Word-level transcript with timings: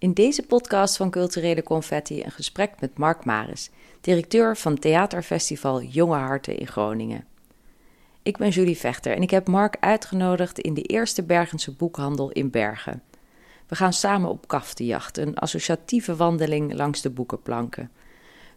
In 0.00 0.12
deze 0.12 0.42
podcast 0.42 0.96
van 0.96 1.10
Culturele 1.10 1.62
Confetti 1.62 2.22
een 2.22 2.30
gesprek 2.30 2.80
met 2.80 2.98
Mark 2.98 3.24
Maris, 3.24 3.70
directeur 4.00 4.56
van 4.56 4.78
Theaterfestival 4.78 5.82
Jonge 5.82 6.16
Harten 6.16 6.58
in 6.58 6.66
Groningen. 6.66 7.24
Ik 8.22 8.36
ben 8.36 8.48
Julie 8.48 8.76
Vechter 8.76 9.16
en 9.16 9.22
ik 9.22 9.30
heb 9.30 9.48
Mark 9.48 9.76
uitgenodigd 9.80 10.58
in 10.58 10.74
de 10.74 10.82
eerste 10.82 11.22
Bergense 11.22 11.72
boekhandel 11.72 12.30
in 12.30 12.50
Bergen. 12.50 13.02
We 13.66 13.74
gaan 13.76 13.92
samen 13.92 14.30
op 14.30 14.48
kaftenjacht, 14.48 15.16
een 15.16 15.36
associatieve 15.36 16.16
wandeling 16.16 16.74
langs 16.74 17.02
de 17.02 17.10
boekenplanken. 17.10 17.90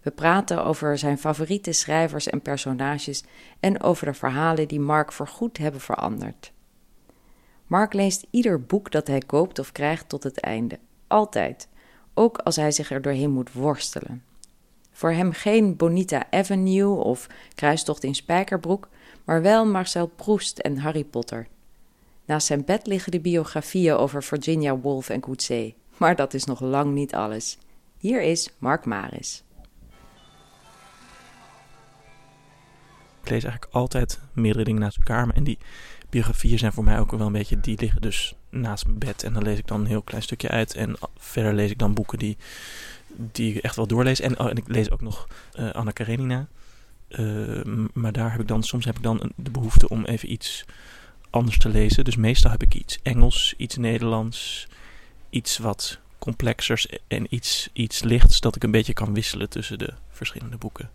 We 0.02 0.12
praten 0.12 0.66
over 0.66 0.98
zijn 0.98 1.18
favoriete 1.18 1.72
schrijvers 1.72 2.28
en 2.28 2.42
personages 2.42 3.24
en 3.60 3.82
over 3.82 4.06
de 4.06 4.14
verhalen 4.14 4.68
die 4.68 4.80
Mark 4.80 5.12
voorgoed 5.12 5.58
hebben 5.58 5.82
veranderd. 5.82 6.52
Mark 7.68 7.94
leest 7.94 8.28
ieder 8.30 8.62
boek 8.62 8.92
dat 8.92 9.08
hij 9.08 9.20
koopt 9.20 9.60
of 9.60 9.72
krijgt 9.72 10.10
tot 10.10 10.24
het 10.24 10.40
einde. 10.40 10.80
Altijd. 11.12 11.68
Ook 12.14 12.38
als 12.38 12.56
hij 12.56 12.72
zich 12.72 12.92
er 12.92 13.02
doorheen 13.02 13.32
moet 13.32 13.54
worstelen. 13.54 14.24
Voor 14.92 15.12
hem 15.12 15.32
geen 15.32 15.76
Bonita 15.76 16.26
Avenue 16.30 17.04
of 17.04 17.28
Kruistocht 17.56 18.04
in 18.04 18.16
Spijkerbroek, 18.16 18.90
maar 19.26 19.42
wel 19.42 19.66
Marcel 19.66 20.08
Proust 20.08 20.60
en 20.60 20.78
Harry 20.78 21.04
Potter. 21.04 21.48
Naast 22.26 22.48
zijn 22.48 22.66
bed 22.66 22.88
liggen 22.88 23.12
de 23.12 23.20
biografieën 23.20 23.96
over 23.96 24.24
Virginia 24.24 24.78
Woolf 24.78 25.10
en 25.10 25.20
Coetzee. 25.20 25.76
Maar 25.98 26.16
dat 26.16 26.34
is 26.34 26.44
nog 26.44 26.60
lang 26.60 26.94
niet 26.94 27.14
alles. 27.14 27.58
Hier 27.98 28.22
is 28.22 28.50
Mark 28.58 28.86
Maris. 28.86 29.44
Ik 33.24 33.30
lees 33.30 33.44
eigenlijk 33.44 33.74
altijd 33.74 34.20
meerdere 34.34 34.64
dingen 34.64 34.82
naast 34.82 34.98
elkaar. 34.98 35.30
En 35.30 35.44
die 35.44 35.58
biografieën 36.12 36.60
zijn 36.60 36.74
voor 36.74 36.84
mij 36.84 37.00
ook 37.00 37.12
wel 37.12 37.28
een 37.28 37.32
beetje, 37.32 37.60
die 37.60 37.80
liggen 37.80 38.02
dus 38.02 38.36
naast 38.50 38.86
mijn 38.86 38.98
bed. 38.98 39.24
En 39.24 39.34
dan 39.34 39.44
lees 39.44 39.58
ik 39.58 39.68
dan 39.68 39.80
een 39.80 39.86
heel 39.86 40.02
klein 40.02 40.24
stukje 40.24 40.50
uit. 40.50 40.74
En 40.76 40.96
verder 41.18 41.54
lees 41.54 41.72
ik 41.72 41.78
dan 41.78 41.94
boeken 41.94 42.20
die, 42.20 42.38
die 43.16 43.54
ik 43.54 43.64
echt 43.64 43.76
wel 43.76 43.88
doorlees. 43.88 44.20
En, 44.20 44.40
oh, 44.40 44.50
en 44.50 44.58
ik 44.58 44.68
lees 44.68 44.92
ook 44.92 45.02
nog 45.02 45.28
uh, 45.60 45.72
Anna 45.72 45.92
Karenina. 45.92 46.48
Uh, 47.10 47.62
maar 47.94 48.12
daar 48.12 48.32
heb 48.32 48.42
ik 48.42 48.48
dan, 48.48 48.64
soms 48.64 48.86
heb 48.86 48.98
ik 48.98 49.04
dan 49.04 49.32
de 49.36 49.52
behoefte 49.52 49.90
om 49.90 50.06
even 50.06 50.32
iets 50.32 50.66
anders 51.30 51.58
te 51.58 51.70
lezen. 51.70 52.04
Dus 52.04 52.16
meestal 52.16 52.52
heb 52.52 52.62
ik 52.62 52.74
iets 52.74 53.00
Engels, 53.04 53.54
iets 53.58 53.78
Nederlands, 53.78 54.68
iets 55.30 55.58
wat 55.58 56.00
complexers 56.20 56.88
en 57.08 57.28
iets, 57.30 57.70
iets 57.74 58.04
lichts 58.04 58.40
dat 58.40 58.56
ik 58.56 58.64
een 58.64 58.72
beetje 58.72 58.94
kan 58.94 59.14
wisselen 59.14 59.50
tussen 59.50 59.80
de 59.80 59.94
verschillende 60.10 60.58
boeken. 60.58 60.90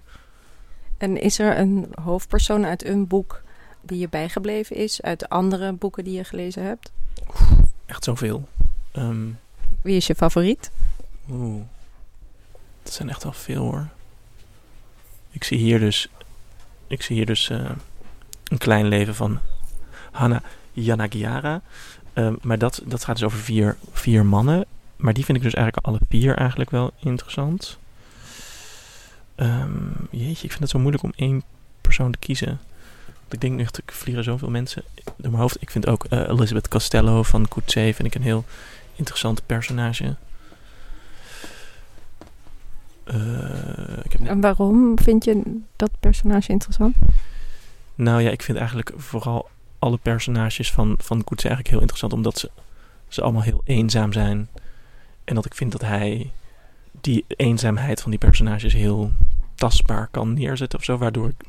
En 0.99 1.21
is 1.21 1.39
er 1.39 1.59
een 1.59 1.87
hoofdpersoon 2.03 2.67
uit 2.67 2.85
een 2.85 3.07
boek 3.07 3.43
die 3.87 3.99
je 3.99 4.09
bijgebleven 4.09 4.77
is, 4.77 5.03
uit 5.03 5.21
de 5.21 5.29
andere 5.29 5.73
boeken 5.73 6.05
die 6.05 6.17
je 6.17 6.25
gelezen 6.25 6.65
hebt? 6.65 6.91
Echt 7.87 8.05
zoveel. 8.05 8.49
Um, 8.93 9.39
Wie 9.83 9.97
is 9.97 10.07
je 10.07 10.15
favoriet? 10.15 10.71
Oeh, 11.31 11.63
dat 12.83 12.93
zijn 12.93 13.09
echt 13.09 13.23
wel 13.23 13.33
veel 13.33 13.63
hoor. 13.63 13.89
Ik 15.31 15.45
zie 15.45 15.59
hier 15.59 15.79
dus, 15.79 16.09
ik 16.87 17.03
zie 17.03 17.17
hier 17.17 17.27
dus 17.27 17.49
uh, 17.49 17.71
een 18.45 18.59
klein 18.59 18.87
leven 18.89 19.15
van 19.15 19.41
Hanna 20.11 20.43
Yanagiara. 20.73 21.61
Um, 22.15 22.39
maar 22.43 22.59
dat, 22.59 22.83
dat 22.85 23.05
gaat 23.05 23.17
dus 23.17 23.25
over 23.25 23.39
vier, 23.39 23.77
vier 23.93 24.27
mannen. 24.27 24.67
Maar 24.97 25.15
die 25.15 25.25
vind 25.25 25.37
ik 25.37 25.43
dus 25.43 25.55
eigenlijk 25.55 25.87
alle 25.87 26.01
vier 26.09 26.37
eigenlijk 26.37 26.71
wel 26.71 26.91
interessant. 26.99 27.79
Um, 29.37 30.09
jeetje, 30.11 30.45
ik 30.45 30.51
vind 30.51 30.59
het 30.61 30.71
zo 30.71 30.79
moeilijk 30.79 31.03
om 31.03 31.13
één 31.17 31.43
persoon 31.81 32.13
te 32.13 32.19
kiezen. 32.19 32.61
Ik 33.31 33.41
denk 33.41 33.55
nu 33.55 33.63
echt, 33.63 33.79
ik 33.79 33.93
vliegen 33.93 34.25
zoveel 34.25 34.51
mensen 34.51 34.83
door 35.05 35.31
mijn 35.31 35.43
hoofd. 35.43 35.63
Ik 35.63 35.71
vind 35.71 35.87
ook 35.87 36.07
uh, 36.11 36.29
Elizabeth 36.29 36.69
Costello 36.69 37.23
van 37.23 37.49
Coetzee 37.49 37.95
vind 37.95 38.09
ik 38.09 38.15
een 38.15 38.23
heel 38.23 38.45
interessant 38.95 39.47
personage. 39.47 40.17
Uh, 43.15 44.05
ik 44.05 44.13
heb 44.13 44.27
en 44.27 44.41
waarom 44.41 44.99
vind 44.99 45.25
je 45.25 45.61
dat 45.77 45.91
personage 46.01 46.53
interessant? 46.53 46.97
Nou 47.95 48.23
ja, 48.23 48.31
ik 48.31 48.43
vind 48.43 48.59
eigenlijk 48.59 48.93
vooral 48.97 49.49
alle 49.79 49.99
personages 49.99 50.73
van, 50.73 50.95
van 50.99 51.25
Coetzee 51.25 51.51
eigenlijk 51.51 51.69
heel 51.69 51.81
interessant. 51.81 52.13
Omdat 52.13 52.39
ze, 52.39 52.51
ze 53.09 53.23
allemaal 53.23 53.43
heel 53.43 53.61
eenzaam 53.65 54.13
zijn. 54.13 54.49
En 55.25 55.35
dat 55.35 55.45
ik 55.45 55.55
vind 55.55 55.73
dat 55.73 55.81
hij 55.81 56.31
die 57.01 57.25
eenzaamheid 57.29 58.01
van 58.01 58.11
die 58.11 58.21
personages 58.21 58.73
heel 58.73 59.13
tastbaar 59.55 60.09
kan 60.11 60.35
neerzetten 60.35 60.79
of 60.79 60.85
zo. 60.85 60.99
Waardoor 60.99 61.29
ik 61.29 61.45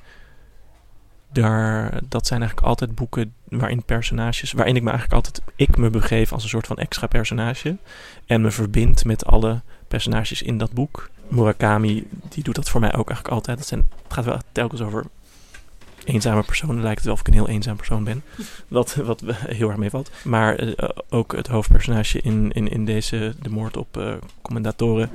daar, 1.31 1.99
dat 2.09 2.27
zijn 2.27 2.39
eigenlijk 2.39 2.69
altijd 2.69 2.95
boeken 2.95 3.33
waarin 3.49 3.83
personages, 3.83 4.51
waarin 4.51 4.75
ik 4.75 4.83
me 4.83 4.89
eigenlijk 4.89 5.25
altijd, 5.25 5.41
ik 5.55 5.77
me 5.77 5.89
begeef 5.89 6.31
als 6.31 6.43
een 6.43 6.49
soort 6.49 6.67
van 6.67 6.77
extra 6.77 7.07
personage. 7.07 7.77
En 8.25 8.41
me 8.41 8.51
verbind 8.51 9.05
met 9.05 9.25
alle 9.25 9.61
personages 9.87 10.41
in 10.41 10.57
dat 10.57 10.71
boek. 10.71 11.09
Murakami, 11.27 12.07
die 12.29 12.43
doet 12.43 12.55
dat 12.55 12.69
voor 12.69 12.79
mij 12.79 12.95
ook 12.95 13.07
eigenlijk 13.07 13.35
altijd. 13.35 13.57
Dat 13.57 13.67
zijn, 13.67 13.87
het 14.03 14.13
gaat 14.13 14.25
wel 14.25 14.39
telkens 14.51 14.81
over 14.81 15.05
eenzame 16.07 16.43
personen. 16.43 16.81
Lijkt 16.81 16.95
het 16.95 17.05
wel 17.05 17.13
of 17.13 17.19
ik 17.19 17.27
een 17.27 17.33
heel 17.33 17.49
eenzaam 17.49 17.75
persoon 17.75 18.03
ben. 18.03 18.23
Wat, 18.67 18.95
wat 18.95 19.21
heel 19.29 19.67
erg 19.67 19.77
meevalt. 19.77 20.11
Maar 20.23 20.63
uh, 20.63 20.73
ook 21.09 21.35
het 21.35 21.47
hoofdpersonage 21.47 22.21
in, 22.21 22.51
in, 22.51 22.67
in 22.67 22.85
deze, 22.85 23.35
de 23.41 23.49
moord 23.49 23.77
op 23.77 23.97
uh, 23.97 24.13
commendatoren, 24.41 25.09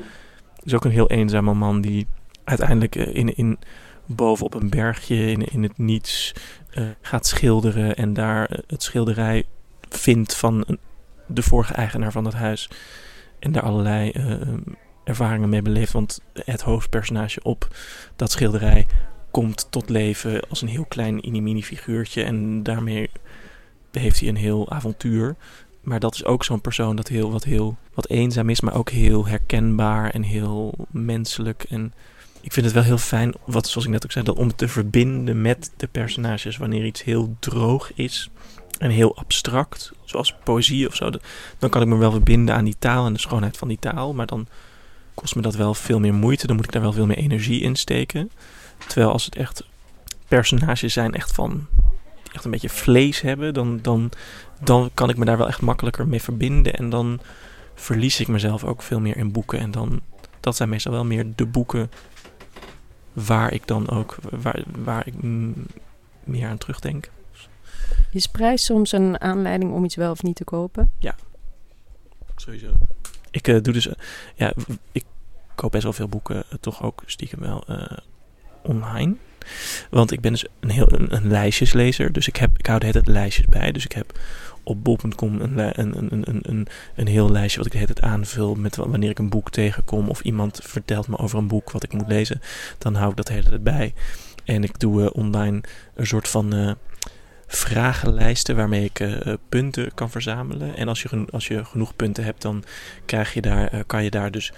is 0.62 0.74
ook 0.74 0.84
een 0.84 0.90
heel 0.90 1.10
eenzame 1.10 1.54
man 1.54 1.80
die 1.80 2.06
uiteindelijk 2.44 2.96
uh, 2.96 3.14
in, 3.14 3.36
in 3.36 3.58
boven 4.06 4.46
op 4.46 4.54
een 4.54 4.70
bergje 4.70 5.30
in, 5.30 5.44
in 5.44 5.62
het 5.62 5.78
niets 5.78 6.32
uh, 6.74 6.84
gaat 7.00 7.26
schilderen 7.26 7.96
en 7.96 8.12
daar 8.12 8.60
het 8.66 8.82
schilderij 8.82 9.44
vindt 9.88 10.36
van 10.36 10.78
de 11.26 11.42
vorige 11.42 11.72
eigenaar 11.72 12.12
van 12.12 12.24
dat 12.24 12.34
huis. 12.34 12.70
En 13.38 13.52
daar 13.52 13.62
allerlei 13.62 14.12
uh, 14.16 14.36
ervaringen 15.04 15.48
mee 15.48 15.62
beleeft. 15.62 15.92
Want 15.92 16.20
het 16.32 16.60
hoofdpersonage 16.60 17.42
op 17.42 17.68
dat 18.16 18.30
schilderij 18.30 18.86
komt 19.30 19.66
tot 19.70 19.88
leven 19.88 20.48
als 20.48 20.62
een 20.62 20.68
heel 20.68 20.84
klein 20.84 21.26
inimini 21.26 21.62
figuurtje. 21.62 22.22
En 22.22 22.62
daarmee 22.62 23.10
heeft 23.90 24.20
hij 24.20 24.28
een 24.28 24.36
heel 24.36 24.70
avontuur. 24.70 25.36
Maar 25.80 26.00
dat 26.00 26.14
is 26.14 26.24
ook 26.24 26.44
zo'n 26.44 26.60
persoon 26.60 26.96
dat 26.96 27.08
heel, 27.08 27.32
wat 27.32 27.44
heel 27.44 27.76
wat 27.94 28.08
eenzaam 28.08 28.48
is, 28.48 28.60
maar 28.60 28.74
ook 28.74 28.90
heel 28.90 29.26
herkenbaar 29.26 30.10
en 30.10 30.22
heel 30.22 30.74
menselijk. 30.90 31.64
En 31.68 31.92
ik 32.42 32.52
vind 32.52 32.66
het 32.66 32.74
wel 32.74 32.84
heel 32.84 32.98
fijn, 32.98 33.34
wat, 33.44 33.68
zoals 33.68 33.86
ik 33.86 33.92
net 33.92 34.04
ook 34.04 34.12
zei, 34.12 34.24
dat 34.24 34.36
om 34.36 34.54
te 34.54 34.68
verbinden 34.68 35.42
met 35.42 35.72
de 35.76 35.86
personages. 35.86 36.56
Wanneer 36.56 36.84
iets 36.84 37.04
heel 37.04 37.36
droog 37.38 37.92
is 37.94 38.30
en 38.78 38.90
heel 38.90 39.16
abstract, 39.16 39.92
zoals 40.04 40.34
poëzie 40.44 40.88
of 40.88 40.94
zo, 40.94 41.10
dan 41.58 41.70
kan 41.70 41.82
ik 41.82 41.88
me 41.88 41.96
wel 41.96 42.10
verbinden 42.10 42.54
aan 42.54 42.64
die 42.64 42.76
taal 42.78 43.06
en 43.06 43.12
de 43.12 43.20
schoonheid 43.20 43.56
van 43.56 43.68
die 43.68 43.78
taal. 43.78 44.14
Maar 44.14 44.26
dan 44.26 44.46
kost 45.14 45.34
me 45.34 45.42
dat 45.42 45.54
wel 45.54 45.74
veel 45.74 46.00
meer 46.00 46.14
moeite. 46.14 46.46
Dan 46.46 46.56
moet 46.56 46.64
ik 46.64 46.72
daar 46.72 46.82
wel 46.82 46.92
veel 46.92 47.06
meer 47.06 47.16
energie 47.16 47.60
in 47.60 47.76
steken. 47.76 48.30
Terwijl 48.86 49.12
als 49.12 49.24
het 49.24 49.36
echt 49.36 49.64
personages 50.28 50.92
zijn, 50.92 51.14
echt 51.14 51.32
van 51.32 51.66
echt 52.32 52.44
een 52.44 52.50
beetje 52.50 52.68
vlees 52.68 53.20
hebben, 53.20 53.54
dan, 53.54 53.78
dan, 53.82 54.10
dan 54.60 54.90
kan 54.94 55.10
ik 55.10 55.16
me 55.16 55.24
daar 55.24 55.38
wel 55.38 55.48
echt 55.48 55.60
makkelijker 55.60 56.08
mee 56.08 56.22
verbinden. 56.22 56.74
En 56.74 56.90
dan 56.90 57.20
verlies 57.74 58.20
ik 58.20 58.28
mezelf 58.28 58.64
ook 58.64 58.82
veel 58.82 59.00
meer 59.00 59.16
in 59.16 59.32
boeken. 59.32 59.58
En 59.58 59.70
dan, 59.70 60.00
dat 60.40 60.56
zijn 60.56 60.68
meestal 60.68 60.92
wel 60.92 61.04
meer 61.04 61.26
de 61.34 61.46
boeken 61.46 61.90
waar 63.12 63.52
ik 63.52 63.66
dan 63.66 63.90
ook, 63.90 64.16
waar, 64.30 64.62
waar 64.84 65.06
ik 65.06 65.14
meer 66.24 66.48
aan 66.48 66.58
terugdenk. 66.58 67.10
Is 68.10 68.26
prijs 68.26 68.64
soms 68.64 68.92
een 68.92 69.20
aanleiding 69.20 69.72
om 69.72 69.84
iets 69.84 69.96
wel 69.96 70.10
of 70.10 70.22
niet 70.22 70.36
te 70.36 70.44
kopen? 70.44 70.90
Ja, 70.98 71.14
sowieso. 72.36 72.72
Ik 73.30 73.48
uh, 73.48 73.62
doe 73.62 73.72
dus, 73.72 73.86
uh, 73.86 73.92
ja, 74.34 74.52
ik 74.92 75.04
koop 75.54 75.70
best 75.70 75.82
wel 75.82 75.92
veel 75.92 76.08
boeken, 76.08 76.36
uh, 76.36 76.42
toch 76.60 76.82
ook 76.82 77.02
stiekem 77.06 77.40
wel 77.40 77.64
online. 78.62 79.14
Want 79.90 80.10
ik 80.10 80.20
ben 80.20 80.32
dus 80.32 80.46
een 80.60 80.70
heel 80.70 80.92
een, 80.92 81.14
een, 81.14 81.28
lijstjeslezer, 81.28 82.12
dus 82.12 82.28
ik, 82.28 82.36
heb, 82.36 82.58
ik 82.58 82.66
hou 82.66 82.78
de 82.78 82.86
hele 82.86 83.02
tijd 83.02 83.16
lijstjes 83.16 83.46
bij. 83.46 83.72
Dus 83.72 83.84
ik 83.84 83.92
heb 83.92 84.18
op 84.64 84.84
bol.com 84.84 85.40
een, 85.40 85.58
een, 85.58 86.12
een, 86.12 86.42
een, 86.42 86.66
een, 86.94 87.06
heel 87.06 87.30
lijstje 87.30 87.56
wat 87.56 87.66
ik 87.66 87.72
de 87.72 87.78
hele 87.78 87.92
tijd 87.92 88.12
aanvul 88.12 88.54
met 88.54 88.76
wanneer 88.76 89.10
ik 89.10 89.18
een 89.18 89.28
boek 89.28 89.50
tegenkom 89.50 90.08
of 90.08 90.20
iemand 90.20 90.60
vertelt 90.62 91.08
me 91.08 91.18
over 91.18 91.38
een 91.38 91.48
boek 91.48 91.70
wat 91.70 91.82
ik 91.82 91.92
moet 91.92 92.08
lezen, 92.08 92.40
dan 92.78 92.94
hou 92.94 93.10
ik 93.10 93.16
dat 93.16 93.28
hele 93.28 93.48
tijd 93.48 93.62
bij. 93.62 93.94
En 94.44 94.62
ik 94.62 94.78
doe 94.78 95.02
uh, 95.02 95.08
online 95.12 95.60
een 95.94 96.06
soort 96.06 96.28
van 96.28 96.54
uh, 96.54 96.72
vragenlijsten 97.46 98.56
waarmee 98.56 98.84
ik 98.84 99.00
uh, 99.00 99.32
punten 99.48 99.94
kan 99.94 100.10
verzamelen. 100.10 100.76
En 100.76 100.88
als 100.88 101.02
je, 101.02 101.26
als 101.30 101.48
je 101.48 101.64
genoeg 101.64 101.96
punten 101.96 102.24
hebt, 102.24 102.42
dan 102.42 102.64
krijg 103.06 103.34
je 103.34 103.40
daar, 103.40 103.84
kan 103.84 104.04
je 104.04 104.10
daar 104.10 104.30
dus 104.30 104.52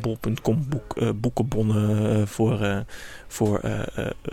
bol.com 0.00 0.66
boek, 0.68 0.96
uh, 0.96 1.10
boekenbonnen 1.14 2.18
uh, 2.18 2.26
voor, 2.26 2.60
uh, 2.60 2.78
voor 3.28 3.60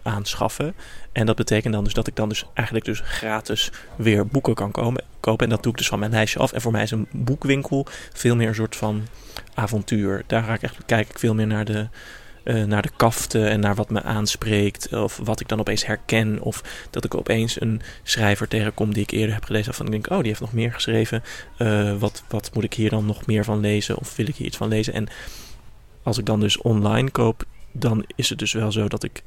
aanschaffen. 0.04 0.74
En 1.12 1.26
dat 1.26 1.36
betekent 1.36 1.74
dan 1.74 1.84
dus 1.84 1.94
dat 1.94 2.08
ik 2.08 2.16
dan 2.16 2.30
dus 2.30 2.46
eigenlijk 2.54 2.86
dus 2.86 3.02
gratis 3.06 3.72
weer 3.96 4.28
boeken 4.28 4.54
kan 4.54 4.72
komen, 4.72 5.04
kopen. 5.20 5.46
En 5.46 5.50
dat 5.52 5.64
doe 5.64 5.72
ik 5.72 5.78
dus 5.78 5.88
van 5.88 6.00
mijn 6.00 6.12
lijstje 6.12 6.40
af. 6.40 6.52
En 6.52 6.62
voor 6.62 6.72
mij 6.72 6.84
is 6.84 6.92
een 6.92 7.08
boekwinkel 7.12 7.86
veel 8.14 8.36
meer 8.36 8.48
een 8.48 8.56
soort 8.56 8.76
van 8.76 9.04
avontuur. 9.54 10.24
Daar 10.28 10.44
ga 10.44 10.54
ik 10.54 10.62
echt, 10.62 10.86
kijk 10.86 11.10
ik 11.10 11.20
veel 11.20 11.34
meer 11.34 11.48
naar 11.48 11.66
de, 11.66 11.88
eh, 12.44 12.64
naar 12.64 12.82
de 12.82 12.92
kaften 12.98 13.50
en 13.50 13.60
naar 13.60 13.76
wat 13.76 13.90
me 13.90 14.02
aanspreekt. 14.02 14.94
Of 14.94 15.20
wat 15.24 15.40
ik 15.40 15.48
dan 15.48 15.60
opeens 15.60 15.86
herken. 15.86 16.42
Of 16.42 16.88
dat 16.90 17.06
ik 17.06 17.16
opeens 17.16 17.62
een 17.62 17.82
schrijver 18.04 18.48
tegenkom 18.48 18.94
die 18.94 19.04
ik 19.04 19.12
eerder 19.12 19.34
heb 19.34 19.44
gelezen. 19.44 19.74
Van 19.74 19.86
ik 19.86 19.92
denk, 19.92 20.10
oh, 20.10 20.18
die 20.18 20.28
heeft 20.28 20.40
nog 20.40 20.54
meer 20.54 20.74
geschreven. 20.74 21.24
Eh, 21.58 21.98
wat, 21.98 22.24
wat 22.28 22.50
moet 22.54 22.64
ik 22.64 22.74
hier 22.74 22.90
dan 22.90 23.06
nog 23.06 23.26
meer 23.26 23.44
van 23.44 23.60
lezen? 23.60 23.98
Of 23.98 24.16
wil 24.16 24.28
ik 24.28 24.36
hier 24.36 24.48
iets 24.48 24.58
van 24.58 24.68
lezen? 24.68 24.94
En 24.94 25.08
als 26.04 26.18
ik 26.18 26.26
dan 26.26 26.40
dus 26.40 26.58
online 26.58 27.10
koop, 27.10 27.44
dan 27.72 28.06
is 28.16 28.30
het 28.30 28.40
dus 28.40 28.54
wel 28.54 28.72
zo 28.72 28.88
dat 28.88 29.04
ik... 29.04 29.24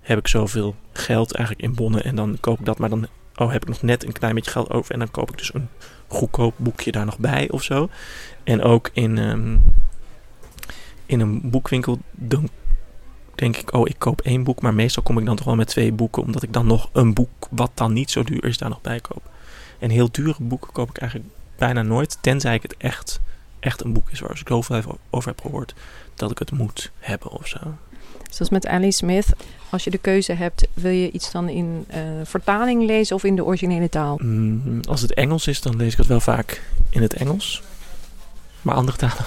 Heb 0.00 0.18
ik 0.18 0.28
zoveel 0.28 0.74
geld 0.92 1.34
eigenlijk 1.34 1.68
in 1.68 1.74
bonnen 1.74 2.04
en 2.04 2.16
dan 2.16 2.36
koop 2.40 2.58
ik 2.58 2.64
dat. 2.64 2.78
Maar 2.78 2.88
dan 2.88 3.06
oh, 3.36 3.52
heb 3.52 3.62
ik 3.62 3.68
nog 3.68 3.82
net 3.82 4.04
een 4.04 4.12
klein 4.12 4.34
beetje 4.34 4.50
geld 4.50 4.70
over. 4.70 4.92
En 4.92 4.98
dan 4.98 5.10
koop 5.10 5.30
ik 5.30 5.38
dus 5.38 5.54
een 5.54 5.68
goedkoop 6.06 6.54
boekje 6.56 6.92
daar 6.92 7.04
nog 7.04 7.18
bij 7.18 7.50
of 7.50 7.62
zo. 7.62 7.88
En 8.44 8.62
ook 8.62 8.90
in, 8.92 9.18
ehm, 9.18 9.56
in 11.06 11.20
een 11.20 11.50
boekwinkel 11.50 11.98
dan 12.10 12.48
denk 13.34 13.56
ik, 13.56 13.72
oh, 13.72 13.88
ik 13.88 13.98
koop 13.98 14.20
één 14.20 14.44
boek. 14.44 14.62
Maar 14.62 14.74
meestal 14.74 15.02
kom 15.02 15.18
ik 15.18 15.26
dan 15.26 15.36
toch 15.36 15.46
wel 15.46 15.54
met 15.54 15.68
twee 15.68 15.92
boeken. 15.92 16.22
Omdat 16.22 16.42
ik 16.42 16.52
dan 16.52 16.66
nog 16.66 16.90
een 16.92 17.14
boek 17.14 17.46
wat 17.50 17.70
dan 17.74 17.92
niet 17.92 18.10
zo 18.10 18.22
duur 18.22 18.44
is 18.44 18.58
daar 18.58 18.68
nog 18.68 18.80
bij 18.80 19.00
koop. 19.00 19.30
En 19.78 19.90
heel 19.90 20.08
dure 20.10 20.34
boeken 20.38 20.72
koop 20.72 20.88
ik 20.88 20.98
eigenlijk 20.98 21.30
bijna 21.58 21.82
nooit. 21.82 22.18
Tenzij 22.20 22.54
ik 22.54 22.62
het 22.62 22.76
echt, 22.76 23.20
echt 23.60 23.84
een 23.84 23.92
boek 23.92 24.10
is 24.10 24.20
waar 24.20 24.30
ik 24.30 24.48
zoveel 24.48 24.98
over 25.10 25.28
heb 25.28 25.40
gehoord. 25.40 25.74
Dat 26.14 26.30
ik 26.30 26.38
het 26.38 26.50
moet 26.50 26.90
hebben 26.98 27.30
of 27.30 27.46
zo. 27.46 27.58
Zoals 28.30 28.50
met 28.50 28.66
Annie 28.66 28.92
Smith. 28.92 29.26
Als 29.70 29.84
je 29.84 29.90
de 29.90 29.98
keuze 29.98 30.32
hebt, 30.32 30.68
wil 30.74 30.90
je 30.90 31.10
iets 31.10 31.30
dan 31.30 31.48
in 31.48 31.86
uh, 31.90 31.96
vertaling 32.24 32.84
lezen 32.84 33.16
of 33.16 33.24
in 33.24 33.36
de 33.36 33.44
originele 33.44 33.88
taal? 33.88 34.18
Mm, 34.22 34.80
als 34.88 35.00
het 35.00 35.14
Engels 35.14 35.46
is, 35.46 35.60
dan 35.60 35.76
lees 35.76 35.92
ik 35.92 35.98
het 35.98 36.06
wel 36.06 36.20
vaak 36.20 36.62
in 36.90 37.02
het 37.02 37.14
Engels. 37.14 37.62
Maar 38.62 38.74
andere 38.74 38.96
talen, 38.96 39.24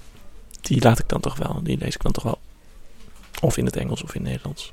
die 0.60 0.82
laat 0.82 0.98
ik 0.98 1.08
dan 1.08 1.20
toch 1.20 1.36
wel. 1.36 1.60
Die 1.62 1.78
lees 1.78 1.94
ik 1.94 2.02
dan 2.02 2.12
toch 2.12 2.24
wel. 2.24 2.38
Of 3.40 3.56
in 3.56 3.64
het 3.64 3.76
Engels 3.76 4.02
of 4.02 4.14
in 4.14 4.20
het 4.20 4.30
Nederlands. 4.30 4.72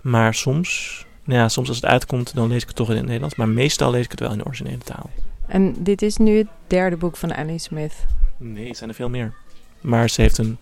Maar 0.00 0.34
soms, 0.34 1.04
nou 1.24 1.40
ja, 1.40 1.48
soms 1.48 1.68
als 1.68 1.76
het 1.76 1.86
uitkomt, 1.86 2.34
dan 2.34 2.48
lees 2.48 2.62
ik 2.62 2.68
het 2.68 2.76
toch 2.76 2.90
in 2.90 2.96
het 2.96 3.04
Nederlands. 3.04 3.34
Maar 3.34 3.48
meestal 3.48 3.90
lees 3.90 4.04
ik 4.04 4.10
het 4.10 4.20
wel 4.20 4.30
in 4.30 4.38
de 4.38 4.44
originele 4.44 4.78
taal. 4.78 5.10
En 5.46 5.74
dit 5.78 6.02
is 6.02 6.16
nu 6.16 6.36
het 6.36 6.48
derde 6.66 6.96
boek 6.96 7.16
van 7.16 7.34
Annie 7.34 7.58
Smith? 7.58 8.06
Nee, 8.36 8.68
het 8.68 8.76
zijn 8.76 8.90
er 8.90 8.96
veel 8.96 9.08
meer. 9.08 9.34
Maar 9.80 10.10
ze 10.10 10.20
heeft 10.20 10.38
een 10.38 10.58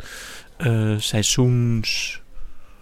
uh, 0.58 0.98
seizoens. 0.98 2.20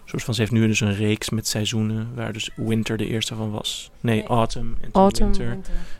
Soort 0.05 0.23
van, 0.23 0.33
ze 0.33 0.39
heeft 0.39 0.53
nu 0.53 0.67
dus 0.67 0.79
een 0.79 0.95
reeks 0.95 1.29
met 1.29 1.47
seizoenen, 1.47 2.09
waar 2.15 2.33
dus 2.33 2.49
winter 2.55 2.97
de 2.97 3.07
eerste 3.07 3.35
van 3.35 3.51
was. 3.51 3.91
Nee, 3.99 4.23
autumn 4.23 4.77
en 4.81 4.91
toen 4.91 5.01
autumn, 5.01 5.31
winter. 5.31 5.57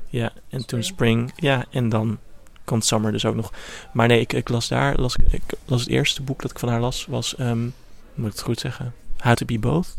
Ja, 0.09 0.31
en 0.49 0.65
toen 0.65 0.83
spring. 0.83 1.31
Ja, 1.35 1.65
en 1.69 1.89
dan 1.89 2.19
komt 2.63 2.85
summer 2.85 3.11
dus 3.11 3.25
ook 3.25 3.35
nog. 3.35 3.53
Maar 3.93 4.07
nee, 4.07 4.19
ik, 4.19 4.33
ik 4.33 4.49
las 4.49 4.67
daar, 4.67 4.95
las, 4.95 5.15
ik 5.29 5.41
las 5.65 5.79
het 5.79 5.89
eerste 5.89 6.21
boek 6.21 6.41
dat 6.41 6.51
ik 6.51 6.59
van 6.59 6.69
haar 6.69 6.79
las, 6.79 7.05
was, 7.05 7.39
um, 7.39 7.73
moet 8.13 8.27
ik 8.27 8.31
het 8.31 8.41
goed 8.41 8.59
zeggen, 8.59 8.93
How 9.17 9.33
to 9.33 9.45
Be 9.45 9.59
Both. 9.59 9.95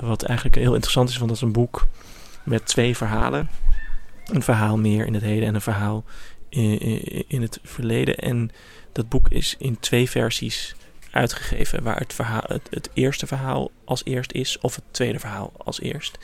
Wat 0.00 0.22
eigenlijk 0.22 0.56
heel 0.56 0.72
interessant 0.72 1.08
is, 1.08 1.16
want 1.16 1.28
dat 1.28 1.36
is 1.36 1.42
een 1.42 1.52
boek 1.52 1.86
met 2.42 2.66
twee 2.66 2.96
verhalen. 2.96 3.48
Een 4.24 4.42
verhaal 4.42 4.78
meer 4.78 5.06
in 5.06 5.14
het 5.14 5.22
heden 5.22 5.48
en 5.48 5.54
een 5.54 5.60
verhaal 5.60 6.04
in, 7.28 7.42
het 7.42 7.58
verleden. 7.62 8.16
En 8.16 8.50
dat 8.92 9.08
boek 9.08 9.28
is 9.28 9.54
in 9.58 9.80
twee 9.80 10.10
versies 10.10 10.74
uitgegeven, 11.10 11.82
waar 11.82 11.98
het, 11.98 12.12
verhaal, 12.12 12.42
het, 12.46 12.90
eerste 12.92 13.26
verhaal 13.26 13.70
als 13.84 14.04
eerst 14.04 14.32
is 14.32 14.58
of 14.58 14.74
het 14.74 14.84
tweede 14.90 15.18
verhaal 15.18 15.52
als 15.56 15.80
eerst. 15.80 16.18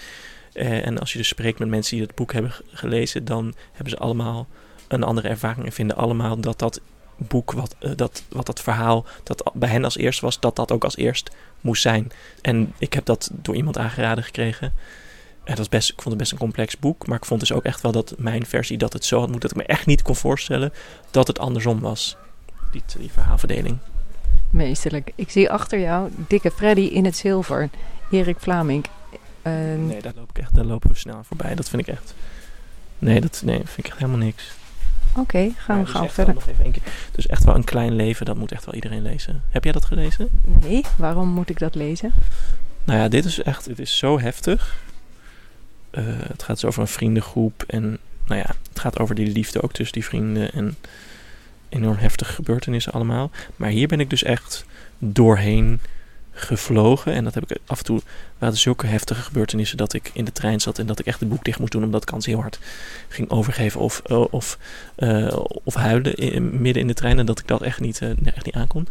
Uh, 0.54 0.86
en 0.86 0.98
als 0.98 1.12
je 1.12 1.18
dus 1.18 1.28
spreekt 1.28 1.58
met 1.58 1.68
mensen 1.68 1.96
die 1.96 2.06
het 2.06 2.14
boek 2.14 2.32
hebben 2.32 2.52
gelezen, 2.72 3.24
dan 3.24 3.54
hebben 3.72 3.90
ze 3.90 3.98
allemaal 3.98 4.46
een 4.88 5.02
andere 5.02 5.28
ervaring 5.28 5.66
en 5.66 5.72
vinden 5.72 5.96
allemaal 5.96 6.40
dat 6.40 6.58
dat 6.58 6.80
boek, 7.16 7.52
wat, 7.52 7.76
uh, 7.80 7.90
dat, 7.96 8.22
wat 8.28 8.46
dat 8.46 8.60
verhaal 8.60 9.06
dat 9.22 9.50
bij 9.54 9.68
hen 9.68 9.84
als 9.84 9.96
eerst 9.96 10.20
was, 10.20 10.40
dat 10.40 10.56
dat 10.56 10.72
ook 10.72 10.84
als 10.84 10.96
eerst 10.96 11.30
moest 11.60 11.82
zijn. 11.82 12.12
En 12.40 12.72
ik 12.78 12.92
heb 12.92 13.04
dat 13.04 13.30
door 13.32 13.56
iemand 13.56 13.78
aangeraden 13.78 14.24
gekregen. 14.24 14.72
Dat 15.44 15.58
is 15.58 15.68
best, 15.68 15.88
ik 15.88 15.94
vond 15.94 16.08
het 16.08 16.18
best 16.18 16.32
een 16.32 16.38
complex 16.38 16.78
boek, 16.78 17.06
maar 17.06 17.16
ik 17.16 17.24
vond 17.24 17.40
dus 17.40 17.52
ook 17.52 17.64
echt 17.64 17.80
wel 17.80 17.92
dat 17.92 18.14
mijn 18.18 18.46
versie 18.46 18.78
dat 18.78 18.92
het 18.92 19.04
zo 19.04 19.18
had 19.18 19.30
moeten, 19.30 19.48
dat 19.48 19.58
ik 19.58 19.66
me 19.66 19.74
echt 19.74 19.86
niet 19.86 20.02
kon 20.02 20.16
voorstellen 20.16 20.72
dat 21.10 21.26
het 21.26 21.38
andersom 21.38 21.80
was 21.80 22.16
die, 22.72 22.82
die 22.98 23.12
verhaalverdeling. 23.12 23.78
Meesterlijk. 24.50 25.12
Ik 25.14 25.30
zie 25.30 25.50
achter 25.50 25.80
jou 25.80 26.10
Dikke 26.28 26.50
Freddy 26.50 26.80
in 26.80 27.04
het 27.04 27.16
zilver. 27.16 27.70
Erik 28.10 28.40
Vlaming. 28.40 28.84
Uh, 29.42 29.52
nee, 29.52 30.02
daar, 30.02 30.12
loop 30.16 30.30
ik 30.30 30.38
echt, 30.38 30.54
daar 30.54 30.64
lopen 30.64 30.90
we 30.90 30.96
snel 30.96 31.24
voorbij. 31.24 31.54
Dat 31.54 31.68
vind 31.68 31.82
ik 31.82 31.94
echt... 31.94 32.14
Nee, 32.98 33.20
dat 33.20 33.42
nee, 33.44 33.56
vind 33.56 33.78
ik 33.78 33.86
echt 33.86 33.98
helemaal 33.98 34.24
niks. 34.24 34.52
Oké, 35.10 35.20
okay, 35.20 35.54
gaan 35.56 35.78
we 35.78 35.84
dus 35.84 35.92
gauw 35.92 36.08
verder. 36.08 36.34
Nog 36.34 36.46
even 36.48 36.70
keer. 36.70 36.82
Dus 37.12 37.26
echt 37.26 37.44
wel 37.44 37.54
een 37.54 37.64
klein 37.64 37.96
leven, 37.96 38.26
dat 38.26 38.36
moet 38.36 38.52
echt 38.52 38.64
wel 38.64 38.74
iedereen 38.74 39.02
lezen. 39.02 39.42
Heb 39.48 39.64
jij 39.64 39.72
dat 39.72 39.84
gelezen? 39.84 40.28
Nee, 40.42 40.84
waarom 40.96 41.28
moet 41.28 41.50
ik 41.50 41.58
dat 41.58 41.74
lezen? 41.74 42.12
Nou 42.84 42.98
ja, 42.98 43.08
dit 43.08 43.24
is 43.24 43.42
echt, 43.42 43.64
het 43.64 43.78
is 43.78 43.98
zo 43.98 44.20
heftig. 44.20 44.78
Uh, 45.90 46.04
het 46.06 46.42
gaat 46.42 46.60
dus 46.60 46.64
over 46.64 46.80
een 46.80 46.88
vriendengroep 46.88 47.64
en 47.66 47.98
nou 48.26 48.40
ja, 48.40 48.54
het 48.68 48.78
gaat 48.80 48.98
over 48.98 49.14
die 49.14 49.32
liefde 49.32 49.62
ook 49.62 49.72
tussen 49.72 49.94
die 49.94 50.04
vrienden 50.04 50.52
en 50.52 50.76
enorm 51.68 51.96
heftige 51.96 52.32
gebeurtenissen 52.32 52.92
allemaal. 52.92 53.30
Maar 53.56 53.68
hier 53.68 53.88
ben 53.88 54.00
ik 54.00 54.10
dus 54.10 54.22
echt 54.22 54.64
doorheen 54.98 55.80
gevlogen. 56.40 57.12
En 57.12 57.24
dat 57.24 57.34
heb 57.34 57.50
ik 57.50 57.58
af 57.66 57.78
en 57.78 57.84
toe. 57.84 58.00
waren 58.38 58.56
zulke 58.56 58.86
heftige 58.86 59.22
gebeurtenissen 59.22 59.76
dat 59.76 59.92
ik 59.92 60.10
in 60.12 60.24
de 60.24 60.32
trein 60.32 60.60
zat 60.60 60.78
en 60.78 60.86
dat 60.86 60.98
ik 60.98 61.06
echt 61.06 61.20
het 61.20 61.28
boek 61.28 61.44
dicht 61.44 61.58
moest 61.58 61.72
doen 61.72 61.84
omdat 61.84 62.02
ik 62.02 62.08
anders 62.08 62.26
heel 62.26 62.40
hard 62.40 62.58
ging 63.08 63.30
overgeven 63.30 63.80
of, 63.80 64.02
uh, 64.06 64.24
of, 64.30 64.58
uh, 64.98 65.36
of 65.64 65.74
huilen 65.74 66.60
midden 66.60 66.82
in 66.82 66.86
de 66.86 66.94
trein. 66.94 67.18
En 67.18 67.26
dat 67.26 67.38
ik 67.38 67.46
dat 67.46 67.62
echt 67.62 67.80
niet, 67.80 68.00
uh, 68.00 68.10
echt 68.24 68.44
niet 68.44 68.54
aankon. 68.54 68.88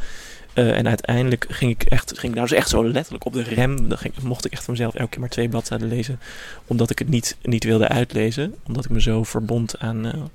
en 0.53 0.87
uiteindelijk 0.87 1.45
ging 1.49 1.71
ik, 1.71 1.83
echt, 1.83 2.09
ging 2.09 2.31
ik 2.31 2.37
nou 2.37 2.47
dus 2.47 2.57
echt 2.57 2.69
zo 2.69 2.87
letterlijk 2.87 3.25
op 3.25 3.33
de 3.33 3.43
rem. 3.43 3.89
Dan 3.89 3.97
ging, 3.97 4.13
mocht 4.21 4.45
ik 4.45 4.51
echt 4.51 4.63
van 4.63 4.73
mezelf 4.73 4.95
elke 4.95 5.09
keer 5.09 5.19
maar 5.19 5.29
twee 5.29 5.49
bladzijden 5.49 5.87
lezen. 5.87 6.19
Omdat 6.67 6.89
ik 6.89 6.99
het 6.99 7.09
niet, 7.09 7.37
niet 7.41 7.63
wilde 7.63 7.87
uitlezen. 7.87 8.55
Omdat 8.67 8.85
ik 8.85 8.91
me 8.91 9.01
zo 9.01 9.23
verbond 9.23 9.79
aan, 9.79 10.29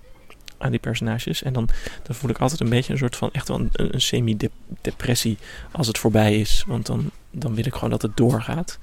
aan 0.65 0.71
die 0.71 0.81
personages. 0.81 1.43
En 1.43 1.53
dan, 1.53 1.69
dan 2.03 2.15
voel 2.15 2.31
ik 2.31 2.39
altijd 2.39 2.61
een 2.61 2.69
beetje 2.69 2.93
een 2.93 2.99
soort 2.99 3.17
van 3.17 3.31
echt 3.33 3.49
wel 3.49 3.59
een, 3.59 3.71
een 3.73 4.01
semi-depressie 4.01 5.39
als 5.73 5.87
het 5.87 5.99
voorbij 5.99 6.41
is. 6.41 6.65
Want 6.67 6.87
dan, 6.87 7.11
dan 7.31 7.55
wil 7.55 7.67
ik 7.67 7.75
gewoon 7.75 7.91
dat 7.91 8.03
het 8.03 8.17
doorgaat. 8.17 8.79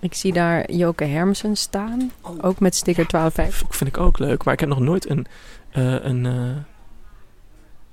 Ik 0.00 0.14
zie 0.14 0.32
daar 0.32 0.72
Joke 0.72 1.04
Hermsen 1.04 1.56
staan. 1.56 2.10
Oh. 2.20 2.38
Ook 2.40 2.60
met 2.60 2.74
sticker 2.74 3.04
12,5. 3.04 3.48
Vind 3.68 3.86
ik 3.86 3.98
ook 3.98 4.18
leuk. 4.18 4.44
Maar 4.44 4.54
ik 4.54 4.60
heb 4.60 4.68
nog 4.68 4.80
nooit 4.80 5.10
een, 5.10 5.26
uh, 5.76 6.04
een, 6.04 6.24
uh, 6.24 6.56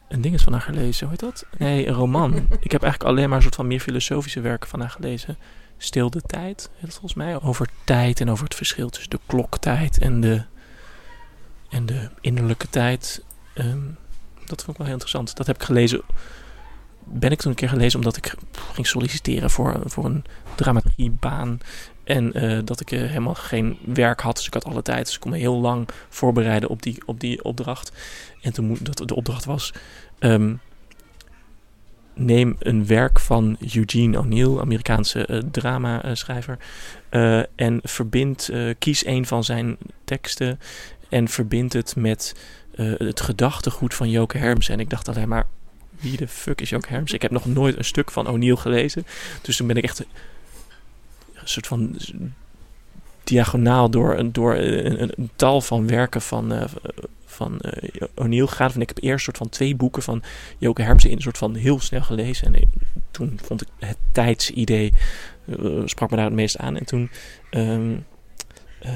een 0.07 0.21
ding 0.21 0.41
van 0.41 0.53
haar 0.53 0.61
gelezen. 0.61 1.07
Hoe 1.07 1.17
heet 1.19 1.29
dat? 1.29 1.45
Nee, 1.57 1.87
een 1.87 1.93
roman. 1.93 2.33
ik 2.67 2.71
heb 2.71 2.83
eigenlijk 2.83 3.03
alleen 3.03 3.27
maar 3.27 3.37
een 3.37 3.43
soort 3.43 3.55
van 3.55 3.67
meer 3.67 3.79
filosofische 3.79 4.41
werken 4.41 4.69
van 4.69 4.79
haar 4.79 4.89
gelezen. 4.89 5.37
Stil 5.77 6.09
de 6.09 6.21
tijd, 6.21 6.69
volgens 6.81 7.13
mij. 7.13 7.41
Over 7.41 7.67
tijd 7.83 8.21
en 8.21 8.29
over 8.31 8.43
het 8.43 8.55
verschil 8.55 8.89
tussen 8.89 9.09
de 9.09 9.19
kloktijd 9.25 9.99
en 9.99 10.21
de 10.21 10.44
en 11.69 11.85
de 11.85 12.09
innerlijke 12.21 12.69
tijd. 12.69 13.23
Ehm, 13.54 13.80
dat 14.45 14.64
vond 14.64 14.69
ik 14.69 14.78
wel 14.78 14.85
heel 14.85 14.94
interessant. 14.94 15.35
Dat 15.35 15.47
heb 15.47 15.56
ik 15.56 15.64
gelezen. 15.64 16.02
Ben 17.04 17.31
ik 17.31 17.40
toen 17.40 17.52
een 17.52 17.57
keer 17.57 17.69
gelezen 17.69 17.99
omdat 17.99 18.18
ik 18.18 18.35
ging 18.73 18.88
solliciteren 18.88 19.49
voor, 19.49 19.81
voor 19.85 20.06
een 20.06 20.23
dramaturgiebaan. 20.56 21.59
En 22.04 22.44
uh, 22.44 22.59
dat 22.64 22.80
ik 22.80 22.92
uh, 22.92 22.99
helemaal 22.99 23.35
geen 23.35 23.78
werk 23.85 24.21
had. 24.21 24.35
Dus 24.35 24.47
ik 24.47 24.54
had 24.54 24.66
alle 24.66 24.81
tijd. 24.81 25.06
Dus 25.06 25.16
ik 25.16 25.19
kon 25.19 25.31
me 25.31 25.38
heel 25.38 25.59
lang 25.59 25.88
voorbereiden 26.09 26.69
op 26.69 26.81
die, 26.81 27.02
op 27.06 27.19
die 27.19 27.44
opdracht. 27.44 27.92
En 28.42 28.54
toen 28.54 28.78
dat 28.81 29.07
de 29.07 29.16
opdracht 29.16 29.45
was. 29.45 29.73
Um, 30.19 30.59
neem 32.14 32.56
een 32.59 32.85
werk 32.85 33.19
van 33.19 33.57
Eugene 33.73 34.18
O'Neill, 34.18 34.59
Amerikaanse 34.59 35.28
uh, 35.30 35.40
dramaschrijver. 35.52 36.57
en 37.56 37.80
verbind, 37.83 38.49
kies 38.80 39.06
een 39.06 39.26
van 39.26 39.44
zijn 39.44 39.78
teksten 40.04 40.59
en 41.09 41.28
verbindt 41.28 41.73
het 41.73 41.95
met 41.95 42.35
uh, 42.75 42.97
het 42.97 43.21
gedachtegoed 43.21 43.94
van 43.94 44.09
Joke 44.09 44.37
Herms. 44.37 44.69
En 44.69 44.80
ik 44.80 44.89
dacht 44.89 45.07
alleen 45.07 45.28
maar, 45.28 45.47
wie 45.99 46.18
de 46.18 46.28
fuck 46.28 46.61
is 46.61 46.69
Joke 46.69 46.87
Herms? 46.89 47.13
Ik 47.13 47.21
heb 47.21 47.31
nog 47.31 47.45
nooit 47.45 47.78
een 47.78 47.85
stuk 47.85 48.11
van 48.11 48.28
O'Neill 48.28 48.56
gelezen. 48.56 49.06
Dus 49.42 49.57
toen 49.57 49.68
ben 49.68 49.75
ik 49.75 49.83
echt 49.83 49.99
een 49.99 51.47
soort 51.47 51.68
van 51.68 51.97
diagonaal 53.23 53.89
door, 53.89 54.31
door 54.31 54.56
een, 54.56 55.01
een, 55.01 55.11
een 55.16 55.30
tal 55.35 55.61
van 55.61 55.87
werken 55.87 56.21
van, 56.21 56.54
uh, 56.54 56.63
van 57.25 57.59
uh, 57.61 58.01
O'Neill 58.16 58.47
gegaan. 58.47 58.71
En 58.73 58.81
ik 58.81 58.89
heb 58.89 59.04
eerst 59.04 59.13
een 59.13 59.19
soort 59.19 59.37
van 59.37 59.49
twee 59.49 59.75
boeken 59.75 60.04
van 60.04 60.23
Joke 60.57 60.81
Herms 60.81 61.06
in 61.06 61.16
een 61.16 61.21
soort 61.21 61.37
van 61.37 61.56
heel 61.56 61.80
snel 61.80 62.01
gelezen. 62.01 62.56
En 62.56 62.71
toen 63.11 63.39
vond 63.44 63.61
ik 63.61 63.68
het 63.80 63.97
tijdsidee, 64.11 64.94
sprak 65.85 66.09
me 66.09 66.16
daar 66.16 66.25
het 66.25 66.33
meest 66.33 66.57
aan. 66.57 66.78
En 66.78 66.85
toen... 66.85 67.09
Um, 67.51 68.06
uh, 68.86 68.92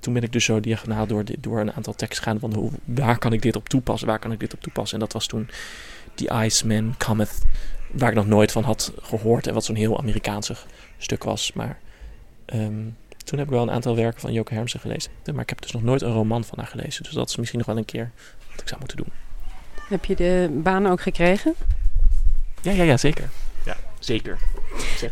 toen 0.00 0.14
ben 0.14 0.22
ik 0.22 0.32
dus 0.32 0.44
zo 0.44 0.60
diagonaal 0.60 1.06
door, 1.06 1.24
door 1.38 1.60
een 1.60 1.72
aantal 1.72 1.94
teksten 1.94 2.24
gaan 2.24 2.38
van 2.38 2.54
hoe, 2.54 2.70
waar 2.84 3.18
kan 3.18 3.32
ik 3.32 3.42
dit 3.42 3.56
op 3.56 3.68
toepassen, 3.68 4.08
waar 4.08 4.18
kan 4.18 4.32
ik 4.32 4.40
dit 4.40 4.54
op 4.54 4.60
toepassen. 4.60 4.94
En 4.94 5.04
dat 5.04 5.12
was 5.12 5.26
toen 5.26 5.48
The 6.14 6.30
Iceman 6.44 6.94
Cometh, 6.98 7.42
waar 7.90 8.08
ik 8.08 8.14
nog 8.14 8.26
nooit 8.26 8.52
van 8.52 8.64
had 8.64 8.92
gehoord 9.02 9.46
en 9.46 9.54
wat 9.54 9.64
zo'n 9.64 9.76
heel 9.76 9.98
Amerikaans 9.98 10.50
stuk 10.98 11.24
was. 11.24 11.52
Maar 11.52 11.78
um, 12.46 12.96
toen 13.24 13.38
heb 13.38 13.46
ik 13.46 13.54
wel 13.54 13.62
een 13.62 13.70
aantal 13.70 13.96
werken 13.96 14.20
van 14.20 14.32
Joke 14.32 14.54
Hermsen 14.54 14.80
gelezen. 14.80 15.10
Maar 15.32 15.42
ik 15.42 15.48
heb 15.48 15.62
dus 15.62 15.72
nog 15.72 15.82
nooit 15.82 16.02
een 16.02 16.12
roman 16.12 16.44
van 16.44 16.58
haar 16.58 16.66
gelezen. 16.66 17.02
Dus 17.02 17.12
dat 17.12 17.28
is 17.28 17.36
misschien 17.36 17.58
nog 17.58 17.66
wel 17.66 17.76
een 17.76 17.84
keer 17.84 18.10
wat 18.50 18.60
ik 18.60 18.68
zou 18.68 18.78
moeten 18.80 18.96
doen. 18.96 19.12
Heb 19.88 20.04
je 20.04 20.14
de 20.14 20.60
baan 20.62 20.86
ook 20.86 21.00
gekregen? 21.00 21.54
Ja, 22.60 22.72
ja, 22.72 22.82
ja, 22.82 22.96
zeker. 22.96 23.28
Ja, 23.64 23.76
zeker. 23.98 24.38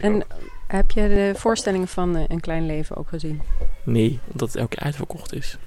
En 0.01 0.15
ook. 0.15 0.51
Heb 0.77 0.91
je 0.91 1.09
de 1.09 1.33
voorstellingen 1.37 1.89
van 1.89 2.17
eh, 2.17 2.23
Een 2.29 2.41
Klein 2.41 2.67
Leven 2.67 2.97
ook 2.97 3.09
gezien? 3.09 3.43
Nee, 3.85 4.21
omdat 4.33 4.49
het 4.49 4.57
elke 4.57 4.77
keer 4.77 4.85
uitverkocht 4.85 5.35
is. 5.35 5.59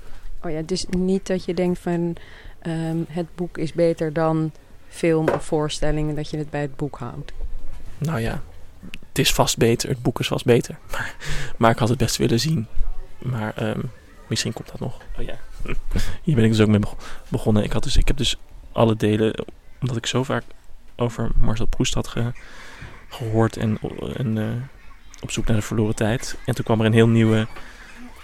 Oh 0.43 0.51
ja, 0.51 0.61
dus 0.61 0.85
niet 0.89 1.27
dat 1.27 1.45
je 1.45 1.53
denkt 1.53 1.79
van 1.79 2.15
ehm, 2.59 2.97
het 3.07 3.35
boek 3.35 3.57
is 3.57 3.73
beter 3.73 4.13
dan 4.13 4.51
film 4.87 5.27
of 5.29 5.45
voorstellingen, 5.45 6.15
dat 6.15 6.29
je 6.29 6.37
het 6.37 6.49
bij 6.49 6.61
het 6.61 6.75
boek 6.75 6.97
houdt. 6.97 7.31
Nou 7.97 8.19
ja, 8.19 8.41
het 9.07 9.19
is 9.19 9.33
vast 9.33 9.57
beter. 9.57 9.89
Het 9.89 10.01
boek 10.01 10.19
is 10.19 10.27
vast 10.27 10.45
beter. 10.45 10.77
Maar, 10.91 11.15
maar 11.57 11.71
ik 11.71 11.77
had 11.77 11.89
het 11.89 11.97
best 11.97 12.17
willen 12.17 12.39
zien. 12.39 12.67
Maar 13.17 13.53
ehm, 13.55 13.79
misschien 14.27 14.53
komt 14.53 14.71
dat 14.71 14.79
nog. 14.79 14.97
Oh 15.19 15.25
ja. 15.25 15.35
Hier 16.23 16.35
ben 16.35 16.43
ik 16.43 16.51
dus 16.51 16.61
ook 16.61 16.67
mee 16.67 16.79
beg- 16.79 17.21
begonnen. 17.29 17.63
Ik, 17.63 17.71
had 17.71 17.83
dus, 17.83 17.97
ik 17.97 18.07
heb 18.07 18.17
dus 18.17 18.37
alle 18.71 18.95
delen, 18.95 19.45
omdat 19.81 19.97
ik 19.97 20.05
zo 20.05 20.23
vaak 20.23 20.43
over 20.95 21.29
Marcel 21.39 21.65
Proust 21.65 21.93
had 21.93 22.07
ge- 22.07 22.31
gehoord 23.09 23.57
en, 23.57 23.77
en 24.15 24.37
eh, 24.37 24.47
op 25.25 25.31
zoek 25.31 25.45
naar 25.45 25.55
de 25.55 25.61
verloren 25.61 25.95
tijd. 25.95 26.37
En 26.45 26.55
toen 26.55 26.65
kwam 26.65 26.79
er 26.79 26.85
een 26.85 26.93
heel 26.93 27.07
nieuwe 27.07 27.47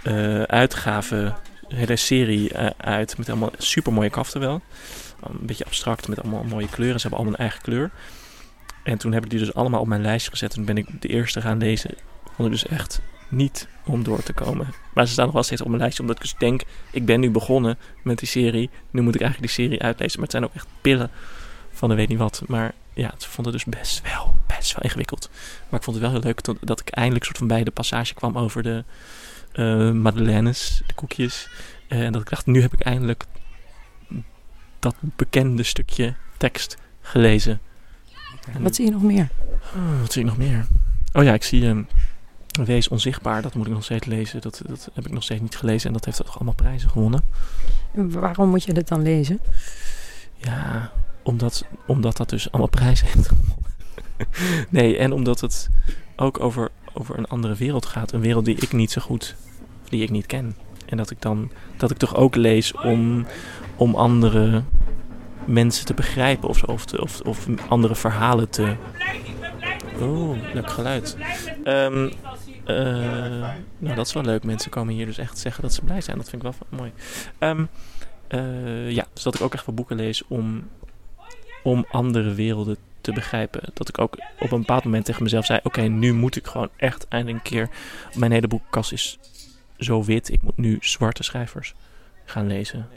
eh, 0.03 0.41
uitgave, 0.41 1.33
hele 1.67 1.95
serie 1.95 2.53
eh, 2.53 2.69
uit 2.77 3.17
met 3.17 3.29
allemaal 3.29 3.51
super 3.57 3.93
mooie 3.93 4.09
kaften 4.09 4.39
wel. 4.39 4.61
Een 5.21 5.45
beetje 5.45 5.65
abstract 5.65 6.07
met 6.07 6.21
allemaal 6.21 6.43
mooie 6.43 6.69
kleuren. 6.69 6.99
Ze 6.99 7.07
hebben 7.07 7.19
allemaal 7.19 7.39
een 7.39 7.45
eigen 7.45 7.61
kleur. 7.61 7.91
En 8.83 8.97
toen 8.97 9.13
heb 9.13 9.23
ik 9.23 9.29
die 9.29 9.39
dus 9.39 9.53
allemaal 9.53 9.81
op 9.81 9.87
mijn 9.87 10.01
lijstje 10.01 10.31
gezet. 10.31 10.51
Toen 10.51 10.65
ben 10.65 10.77
ik 10.77 11.01
de 11.01 11.07
eerste 11.07 11.41
gaan 11.41 11.57
lezen. 11.57 11.95
Vond 12.35 12.51
dus 12.51 12.67
echt 12.67 13.01
niet 13.29 13.67
om 13.85 14.03
door 14.03 14.23
te 14.23 14.33
komen. 14.33 14.67
Maar 14.93 15.05
ze 15.05 15.11
staan 15.11 15.25
nog 15.25 15.33
wel 15.33 15.43
steeds 15.43 15.61
op 15.61 15.67
mijn 15.67 15.79
lijstje. 15.79 16.01
Omdat 16.01 16.15
ik 16.15 16.21
dus 16.21 16.35
denk, 16.37 16.61
ik 16.91 17.05
ben 17.05 17.19
nu 17.19 17.29
begonnen 17.29 17.77
met 18.03 18.19
die 18.19 18.27
serie. 18.27 18.69
Nu 18.91 19.01
moet 19.01 19.15
ik 19.15 19.21
eigenlijk 19.21 19.53
die 19.53 19.65
serie 19.65 19.81
uitlezen. 19.81 20.19
Maar 20.19 20.27
het 20.27 20.37
zijn 20.37 20.43
ook 20.43 20.55
echt 20.55 20.67
pillen 20.81 21.09
van 21.71 21.89
de 21.89 21.95
weet 21.95 22.07
niet 22.07 22.17
wat. 22.17 22.43
Maar 22.47 22.73
ja, 22.93 23.13
ze 23.17 23.29
vonden 23.29 23.53
dus 23.53 23.65
best 23.65 24.01
wel, 24.01 24.35
best 24.61 24.73
wel 24.75 24.83
ingewikkeld. 24.83 25.29
Maar 25.69 25.79
ik 25.79 25.85
vond 25.85 25.95
het 25.97 26.05
wel 26.05 26.15
heel 26.15 26.23
leuk 26.23 26.65
dat 26.67 26.79
ik 26.79 26.89
eindelijk 26.89 27.25
soort 27.25 27.37
van 27.37 27.47
bij 27.47 27.63
de 27.63 27.71
passage 27.71 28.13
kwam 28.13 28.37
over 28.37 28.63
de 28.63 28.83
eh 29.51 29.91
madeleines, 29.91 30.81
de 30.87 30.93
koekjes. 30.93 31.49
Eh, 31.87 32.01
en 32.05 32.11
dat 32.11 32.21
ik 32.21 32.29
dacht, 32.29 32.45
nu 32.45 32.61
heb 32.61 32.73
ik 32.73 32.79
eindelijk 32.81 33.25
dat 34.79 34.95
bekende 35.01 35.63
stukje 35.63 36.13
tekst 36.37 36.77
gelezen. 37.01 37.59
En- 38.53 38.61
Wat 38.61 38.75
zie 38.75 38.85
je 38.85 38.91
nog 38.91 39.01
meer? 39.01 39.29
Oh, 39.75 39.99
wat 40.01 40.11
zie 40.11 40.21
ik 40.21 40.27
nog 40.27 40.37
meer? 40.37 40.65
Oh 41.13 41.23
ja, 41.23 41.33
ik 41.33 41.43
zie 41.43 41.67
ehm 41.67 41.83
Wees 42.65 42.87
Onzichtbaar. 42.87 43.41
Dat 43.41 43.53
moet 43.55 43.67
ik 43.67 43.73
nog 43.73 43.83
steeds 43.83 44.05
lezen. 44.05 44.41
Dat, 44.41 44.61
dat 44.67 44.89
heb 44.93 45.05
ik 45.05 45.11
nog 45.11 45.23
steeds 45.23 45.41
niet 45.41 45.55
gelezen. 45.57 45.87
En 45.87 45.93
dat 45.93 46.05
heeft 46.05 46.21
ook 46.27 46.33
allemaal 46.35 46.53
prijzen 46.53 46.89
gewonnen. 46.89 47.23
En 47.93 48.11
Waarom 48.19 48.49
moet 48.49 48.63
je 48.63 48.73
dit 48.73 48.87
dan 48.87 49.01
lezen? 49.01 49.39
Ja, 50.37 50.91
omdat, 51.23 51.65
omdat 51.87 52.17
dat 52.17 52.29
dus 52.29 52.51
allemaal 52.51 52.69
prijzen 52.69 53.07
heeft 53.07 53.27
gewonnen. 53.27 53.55
nee, 54.69 54.97
en 54.97 55.11
omdat 55.11 55.41
het 55.41 55.69
ook 56.15 56.39
over, 56.39 56.69
over 56.93 57.17
een 57.17 57.27
andere 57.27 57.55
wereld 57.55 57.85
gaat. 57.85 58.11
Een 58.11 58.21
wereld 58.21 58.45
die 58.45 58.55
ik 58.55 58.73
niet 58.73 58.91
zo 58.91 59.01
goed, 59.01 59.35
die 59.89 60.03
ik 60.03 60.09
niet 60.09 60.25
ken. 60.25 60.55
En 60.85 60.97
dat 60.97 61.09
ik 61.09 61.21
dan, 61.21 61.51
dat 61.77 61.91
ik 61.91 61.97
toch 61.97 62.15
ook 62.15 62.35
lees 62.35 62.73
om, 62.73 63.25
om 63.75 63.95
andere 63.95 64.63
mensen 65.45 65.85
te 65.85 65.93
begrijpen 65.93 66.49
of 66.49 66.63
of, 66.63 67.21
of 67.23 67.47
andere 67.67 67.95
verhalen 67.95 68.49
te... 68.49 68.75
Oh, 69.99 70.37
leuk 70.53 70.69
geluid. 70.69 71.17
Ehm, 71.63 72.09
eh, 72.65 73.49
nou, 73.77 73.95
dat 73.95 74.07
is 74.07 74.13
wel 74.13 74.23
leuk. 74.23 74.43
Mensen 74.43 74.71
komen 74.71 74.93
hier 74.93 75.05
dus 75.05 75.17
echt 75.17 75.37
zeggen 75.37 75.61
dat 75.61 75.73
ze 75.73 75.81
blij 75.81 76.01
zijn. 76.01 76.17
Dat 76.17 76.29
vind 76.29 76.43
ik 76.43 76.51
wel 76.51 76.79
mooi. 76.79 76.91
Ehm, 77.37 77.65
eh, 78.27 78.91
ja, 78.91 79.05
dus 79.13 79.23
dat 79.23 79.35
ik 79.35 79.41
ook 79.41 79.53
echt 79.53 79.65
wel 79.65 79.75
boeken 79.75 79.95
lees 79.95 80.27
om, 80.27 80.69
om 81.63 81.85
andere 81.91 82.33
werelden 82.33 82.77
te 83.01 83.13
begrijpen. 83.13 83.61
Dat 83.73 83.89
ik 83.89 83.99
ook 83.99 84.17
op 84.39 84.51
een 84.51 84.59
bepaald 84.59 84.83
moment 84.83 85.05
tegen 85.05 85.23
mezelf 85.23 85.45
zei: 85.45 85.59
Oké, 85.63 85.81
nu 85.81 86.13
moet 86.13 86.35
ik 86.35 86.47
gewoon 86.47 86.69
echt 86.75 87.07
eindelijk 87.07 87.45
een 87.45 87.51
keer. 87.51 87.69
Mijn 88.15 88.31
hele 88.31 88.47
boekenkast 88.47 88.91
is 88.91 89.19
zo 89.77 90.03
wit. 90.03 90.29
Ik 90.29 90.41
moet 90.41 90.57
nu 90.57 90.77
zwarte 90.81 91.23
schrijvers 91.23 91.73
gaan 92.25 92.47
lezen. 92.47 92.87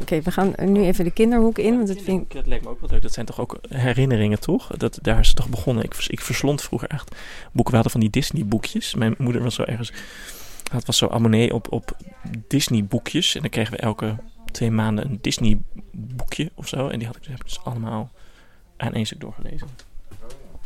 Oké, 0.00 0.20
we 0.20 0.30
gaan 0.30 0.54
nu 0.58 0.84
even 0.84 1.04
de 1.04 1.10
kinderhoek 1.10 1.58
in, 1.58 1.76
want 1.76 1.88
dat 1.88 2.02
vind 2.02 2.22
ik... 2.22 2.32
Dat 2.32 2.46
leek 2.46 2.62
me 2.62 2.68
ook 2.68 2.80
wel 2.80 2.90
leuk. 2.90 3.02
Dat 3.02 3.12
zijn 3.12 3.26
toch 3.26 3.40
ook 3.40 3.58
herinneringen, 3.68 4.40
toch? 4.40 4.66
Dat, 4.66 4.98
daar 5.02 5.18
is 5.18 5.26
het 5.26 5.36
toch 5.36 5.48
begonnen. 5.48 5.84
Ik, 5.84 5.94
ik 6.06 6.20
verslond 6.20 6.62
vroeger 6.62 6.88
echt 6.88 7.16
boeken. 7.52 7.70
We 7.70 7.80
hadden 7.80 7.90
van 7.90 8.00
die 8.00 8.10
Disney-boekjes. 8.10 8.94
Mijn 8.94 9.14
moeder 9.18 9.42
was 9.42 9.54
zo 9.54 9.62
ergens... 9.62 9.92
Het 10.72 10.86
was 10.86 10.96
zo 10.96 11.08
abonnee 11.08 11.54
op, 11.54 11.72
op 11.72 11.96
Disney-boekjes. 12.48 13.34
En 13.34 13.40
dan 13.40 13.50
kregen 13.50 13.72
we 13.72 13.78
elke 13.78 14.16
twee 14.50 14.70
maanden 14.70 15.04
een 15.04 15.18
Disney-boekje 15.20 16.50
of 16.54 16.68
zo. 16.68 16.88
En 16.88 16.98
die 16.98 17.06
had 17.06 17.16
ik, 17.16 17.26
ik 17.26 17.44
dus 17.44 17.64
allemaal 17.64 18.10
aan 18.76 18.94
één 18.94 19.06
stuk 19.06 19.20
doorgelezen. 19.20 19.68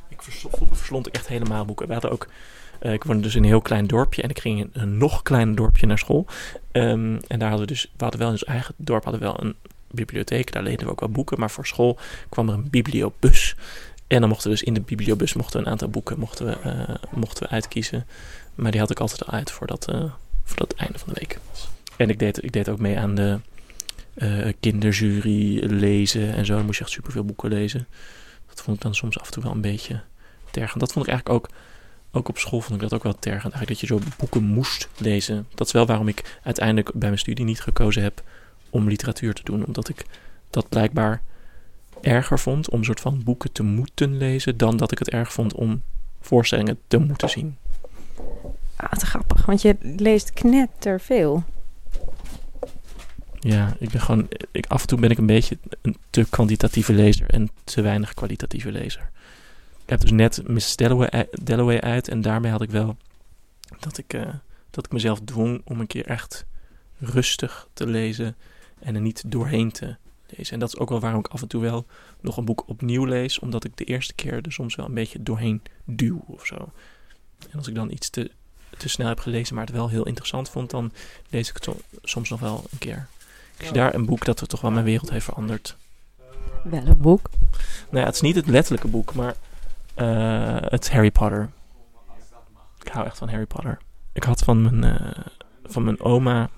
Ik 0.09 0.23
vers, 0.23 0.47
verslond 0.73 1.07
ik 1.07 1.15
echt 1.15 1.29
helemaal 1.29 1.65
boeken. 1.65 1.87
We 1.87 1.93
hadden 1.93 2.11
ook... 2.11 2.29
eh, 2.81 2.93
ik 2.93 3.05
woonde 3.05 3.23
dus 3.23 3.35
in 3.35 3.43
een 3.43 3.49
heel 3.49 3.61
klein 3.63 3.87
dorpje. 3.87 4.23
En 4.23 4.29
ik 4.31 4.39
ging 4.41 4.59
in 4.61 4.71
een 4.73 4.99
nog 4.99 5.23
kleiner 5.23 5.55
dorpje 5.55 5.87
naar 5.87 5.99
school. 5.99 6.27
Ehm, 6.73 7.19
en 7.29 7.39
daar 7.39 7.49
hadden 7.49 7.67
we 7.67 7.73
dus... 7.73 7.83
We 7.97 8.03
hadden 8.03 8.21
wel 8.21 8.31
in 8.31 8.39
eigen 8.39 8.75
dorp 8.77 9.05
hadden 9.05 9.23
we 9.23 9.27
wel 9.27 9.45
een 9.45 9.55
bibliotheek. 9.91 10.53
Daar 10.53 10.63
leenden 10.63 10.87
we 10.87 10.93
ook 10.93 11.01
wel 11.01 11.09
boeken. 11.09 11.39
Maar 11.41 11.51
voor 11.51 11.67
school 11.67 11.99
kwam 12.29 12.49
er 12.49 12.55
een 12.55 12.71
bibliobus. 12.71 13.57
En 14.07 14.21
dan 14.21 14.29
mochten 14.29 14.51
we 14.51 14.57
dus 14.57 14.67
in 14.67 14.75
de 14.75 14.81
bibliobus 14.81 15.33
mochten 15.35 15.61
we 15.61 15.67
een 15.67 15.73
aantal 15.73 15.89
boeken 15.89 16.19
mochten 16.19 16.47
we, 16.47 16.53
eh, 16.53 16.95
mochten 17.11 17.43
we 17.43 17.49
uitkiezen. 17.49 18.07
Maar 18.55 18.71
die 18.71 18.81
had 18.81 18.91
ik 18.91 19.01
altijd 19.01 19.27
al 19.27 19.33
uit 19.33 19.51
voordat, 19.51 19.89
eh 19.89 20.05
voordat 20.45 20.71
het 20.71 20.81
einde 20.81 20.99
van 20.99 21.13
de 21.13 21.21
week 21.21 21.39
was. 21.51 21.69
En 21.97 22.09
ik 22.09 22.19
deed, 22.19 22.45
ik 22.45 22.53
deed 22.53 22.69
ook 22.69 22.79
mee 22.79 22.99
aan 22.99 23.15
de 23.15 23.39
eh, 24.15 24.53
kinderjury 24.61 25.65
lezen 25.65 26.35
en 26.35 26.47
zo. 26.47 26.55
Dan 26.55 26.65
moest 26.65 26.79
je 26.79 26.85
echt 26.85 26.93
superveel 26.93 27.25
boeken 27.25 27.49
lezen. 27.49 27.87
Dat 28.47 28.63
vond 28.63 28.77
ik 28.77 28.83
dan 28.83 28.95
soms 28.95 29.19
af 29.19 29.27
en 29.27 29.33
toe 29.33 29.43
wel 29.43 29.53
een 29.53 29.61
beetje 29.61 30.01
tergend. 30.51 30.81
Dat 30.81 30.93
vond 30.93 31.07
ik 31.07 31.13
eigenlijk 31.13 31.45
ook, 31.45 31.57
ook 32.13 32.29
op 32.29 32.39
school 32.39 32.61
vond 32.61 32.75
ik 32.75 32.81
dat 32.81 32.95
ook 32.95 33.03
wel 33.03 33.19
tergend. 33.19 33.53
Eigenlijk 33.55 33.81
dat 33.81 33.81
je 33.81 33.87
zo 33.87 34.01
boeken 34.19 34.43
moest 34.43 34.89
lezen. 34.97 35.47
Dat 35.55 35.67
is 35.67 35.73
wel 35.73 35.87
waarom 35.87 36.09
ik 36.09 36.39
uiteindelijk 36.43 36.91
bij 36.93 37.09
mijn 37.09 37.19
studie 37.19 37.45
niet 37.45 37.61
gekozen 37.61 38.03
heb 38.03 38.23
om 38.71 38.89
literatuur 38.89 39.35
te 39.35 39.45
doen. 39.45 39.67
Omdat 39.67 39.89
ik 39.89 40.07
dat 40.51 40.69
blijkbaar 40.69 41.23
erger 42.01 42.39
vond 42.39 42.71
om 42.71 42.85
soort 42.85 43.01
van 43.01 43.23
boeken 43.25 43.53
te 43.53 43.63
moeten 43.63 44.17
lezen... 44.17 44.57
dan 44.57 44.77
dat 44.77 44.93
ik 44.93 44.99
het 44.99 45.11
erg 45.11 45.33
vond 45.33 45.55
om 45.55 45.83
voorstellingen 46.21 46.79
te 46.89 46.99
moeten 46.99 47.29
zien. 47.29 47.57
Ah, 48.77 48.93
te 48.93 49.07
grappig, 49.07 49.47
want 49.47 49.63
je 49.63 49.77
leest 49.81 50.33
knetterveel. 50.33 51.45
Ja, 53.45 53.77
ik 53.79 53.91
ben 53.91 54.01
gewoon... 54.01 54.29
Ik, 54.51 54.67
af 54.67 54.81
en 54.81 54.87
toe 54.87 55.01
ben 55.01 55.11
ik 55.11 55.19
een 55.19 55.27
beetje 55.27 55.59
een 55.83 55.97
te 56.11 56.27
kwantitatieve 56.31 56.93
lezer 56.93 57.31
en 57.31 57.51
te 57.65 57.83
weinig 57.83 58.15
kwalitatieve 58.15 58.73
lezer. 58.73 59.11
Ik 59.83 59.91
heb 59.91 60.01
dus 60.01 60.11
net 60.11 60.49
Miss 60.49 60.77
Dalloway, 60.77 61.81
uit 61.81 62.09
en 62.09 62.21
daarmee 62.21 62.51
had 62.51 62.63
ik 62.63 62.71
wel 62.71 62.97
dat 63.79 63.99
ik, 63.99 64.13
eh, 64.13 64.35
dat 64.71 64.85
ik 64.85 64.93
mezelf 64.93 65.21
dwong 65.21 65.63
om 65.65 65.81
een 65.81 65.87
keer 65.87 66.07
echt 66.07 66.45
rustig 66.99 67.69
te 67.73 67.87
lezen 67.87 68.37
en 68.79 68.95
er 68.95 69.01
niet 69.01 69.23
doorheen 69.27 69.73
te 69.73 69.97
lezen. 70.27 70.53
En 70.53 70.59
dat 70.59 70.69
is 70.69 70.79
ook 70.79 70.89
wel 70.89 71.01
waarom 71.01 71.21
ik 71.21 71.27
af 71.27 71.43
en 71.43 71.49
toe 71.49 71.63
wel 71.63 71.87
nog 72.21 72.37
een 72.37 72.45
boek 72.45 72.69
opnieuw 72.69 73.05
lees, 73.05 73.39
omdat 73.39 73.65
ik 73.65 73.77
de 73.77 73.85
eerste 73.85 74.15
keer 74.15 74.33
er 74.43 74.53
soms 74.53 74.75
wel 74.75 74.87
een 74.87 74.95
beetje 74.95 75.23
doorheen 75.23 75.63
duw 75.85 76.25
of 76.27 76.47
zo. 76.47 76.73
En 77.51 77.59
als 77.59 77.69
ik 77.69 77.75
dan 77.75 77.91
iets 77.91 78.11
te, 78.11 78.31
te 78.77 78.89
snel 78.89 79.09
heb 79.09 79.21
gelezen, 79.21 79.55
maar 79.55 79.65
het 79.65 79.75
wel 79.75 79.89
heel 79.89 80.07
interessant 80.07 80.49
vond, 80.49 80.71
dan 80.71 80.93
lees 81.31 81.49
ik 81.49 81.55
het 81.55 81.65
so- 81.65 81.81
soms 82.03 82.29
nog 82.29 82.41
wel 82.41 82.65
een 82.71 82.79
keer. 82.79 83.09
Ik 83.57 83.65
zie 83.65 83.73
daar 83.73 83.95
een 83.95 84.07
boek 84.07 84.25
dat 84.25 84.49
toch 84.49 84.61
wel 84.61 84.71
mijn 84.71 84.85
wereld 84.85 85.11
heeft 85.11 85.25
veranderd. 85.25 85.77
Wel 86.65 86.87
een 86.87 87.01
boek. 87.01 87.31
Nou 87.91 88.01
ja, 88.01 88.05
het 88.05 88.15
is 88.15 88.21
niet 88.21 88.37
het 88.37 88.47
letterlijke 88.47 88.89
boek, 88.89 89.15
maar 89.15 89.35
eh, 89.95 90.57
het 90.61 90.91
Harry 90.91 91.11
Potter. 91.11 91.51
Ik 92.81 92.93
hou 92.93 93.07
echt 93.07 93.19
van 93.19 93.29
Harry 93.29 93.47
Potter. 93.47 93.79
Ik 94.13 94.25
had 94.25 94.43
van 94.43 94.63
mijn, 94.63 94.85
eh, 94.85 95.25
van 95.65 95.85
mijn 95.85 96.01
oma 96.01 96.51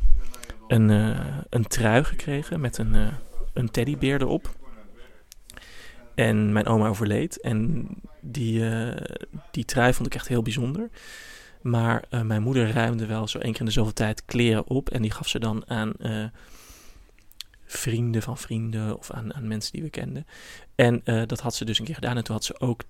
een, 0.69 0.91
eh, 0.91 1.27
een 1.51 1.67
trui 1.67 2.05
gekregen 2.05 2.61
met 2.61 2.79
een, 2.79 2.95
een 3.53 3.71
teddybeer 3.71 4.21
erop. 4.21 4.55
En 6.15 6.53
mijn 6.53 6.67
oma 6.67 6.89
overleed. 6.89 7.41
En 7.41 7.87
die, 8.21 8.65
die 9.51 9.65
trui 9.65 9.95
vond 9.95 10.07
ik 10.07 10.15
echt 10.15 10.29
heel 10.29 10.43
bijzonder. 10.43 10.91
Maar 11.63 12.05
mijn 12.23 12.43
moeder 12.43 12.73
ruimde 12.73 13.07
wel 13.07 13.29
zo 13.29 13.39
één 13.39 13.53
keer 13.53 13.61
in 13.61 13.67
de 13.67 13.73
zoveel 13.73 13.93
tijd 13.93 14.25
kleren 14.25 14.67
op. 14.67 14.91
En 14.91 15.03
die 15.03 15.11
gaf 15.11 15.29
ze 15.29 15.39
dan 15.39 15.69
aan 15.71 15.93
vrienden 17.67 18.23
van 18.23 18.39
vrienden 18.39 18.99
of 18.99 19.11
aan, 19.11 19.35
aan 19.35 19.49
mensen 19.49 19.73
die 19.73 19.83
we 19.83 19.91
kenden. 19.91 20.27
En 20.75 21.01
eh, 21.05 21.23
dat 21.27 21.41
had 21.41 21.55
ze 21.55 21.65
dus 21.65 21.79
een 21.79 21.85
keer 21.85 21.95
gedaan. 21.95 22.17
En 22.17 22.25
toen 22.25 22.35
had 22.35 22.45
ze 22.45 22.61
ook 22.61 22.83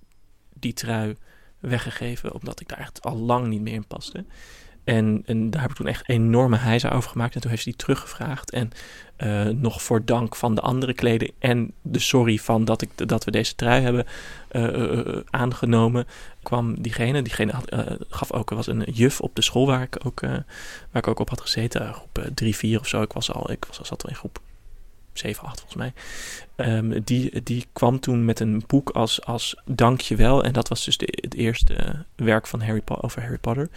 die 0.55 0.73
trui 0.73 1.17
weggegeven, 1.61 2.35
omdat 2.35 2.61
ik 2.61 2.69
daar 2.69 2.79
echt 2.79 3.03
al 3.03 3.17
lang 3.17 3.47
niet 3.47 3.61
meer 3.61 3.75
in 3.75 3.87
paste. 3.87 4.25
En, 4.85 5.23
en 5.27 5.51
daar 5.51 5.61
heb 5.61 5.71
ik 5.71 5.77
toen 5.77 5.87
echt 5.87 6.09
enorme 6.09 6.57
hijza 6.57 6.91
over 6.91 7.11
gemaakt. 7.11 7.35
En 7.35 7.41
toen 7.41 7.51
heeft 7.51 7.63
ze 7.63 7.69
die 7.69 7.79
teruggevraagd. 7.79 8.51
En 8.51 8.71
eh, 9.17 9.45
nog 9.45 9.83
voor 9.83 10.05
dank 10.05 10.37
van 10.37 10.55
de 10.55 10.61
andere 10.61 10.93
kleding 10.95 11.33
en 11.39 11.73
de 11.83 11.99
sorry 11.99 12.37
van 12.39 12.65
dat, 12.65 12.83
ik, 12.83 13.09
dat 13.09 13.25
we 13.25 13.31
deze 13.31 13.55
trui 13.55 13.83
hebben 13.83 14.07
eh, 14.49 15.19
aangenomen, 15.31 16.07
kwam 16.43 16.83
diegene. 16.83 17.23
Diegene 17.23 17.53
gaf 18.09 18.33
ook, 18.33 18.51
was 18.51 18.67
een 18.67 18.85
juf 18.93 19.21
op 19.21 19.35
de 19.35 19.43
school 19.43 19.67
waar 19.67 19.83
ik 19.83 19.99
ook, 20.05 20.21
waar 20.21 20.45
ik 20.93 21.09
ook 21.09 21.19
op 21.19 21.29
had 21.29 21.41
gezeten. 21.41 21.95
Groep 21.95 22.31
3, 22.35 22.57
4 22.57 22.81
of 22.81 22.89
zo. 22.89 23.03
Ik 23.03 23.13
was 23.13 23.33
al, 23.33 23.51
ik 23.51 23.65
was, 23.65 23.81
zat 23.89 24.03
al 24.05 24.11
in 24.11 24.17
groep 24.17 24.41
7, 25.19 25.45
8 25.45 25.61
volgens 25.61 25.83
mij. 25.83 25.93
Ehm, 26.57 27.01
die, 27.05 27.43
die 27.43 27.67
kwam 27.73 28.01
toen 28.01 28.25
met 28.25 28.41
een 28.41 28.63
boek 28.67 28.91
als, 28.91 29.25
als 29.25 29.57
Dankjewel. 29.65 30.45
En 30.45 30.53
dat 30.53 30.69
was 30.69 30.85
dus 30.85 30.97
de, 30.97 31.09
het 31.21 31.35
eerste 31.35 32.05
werk 32.15 32.47
van 32.47 32.63
Harry 32.63 32.83
over 32.87 33.23
Harry 33.23 33.39
Potter. 33.39 33.69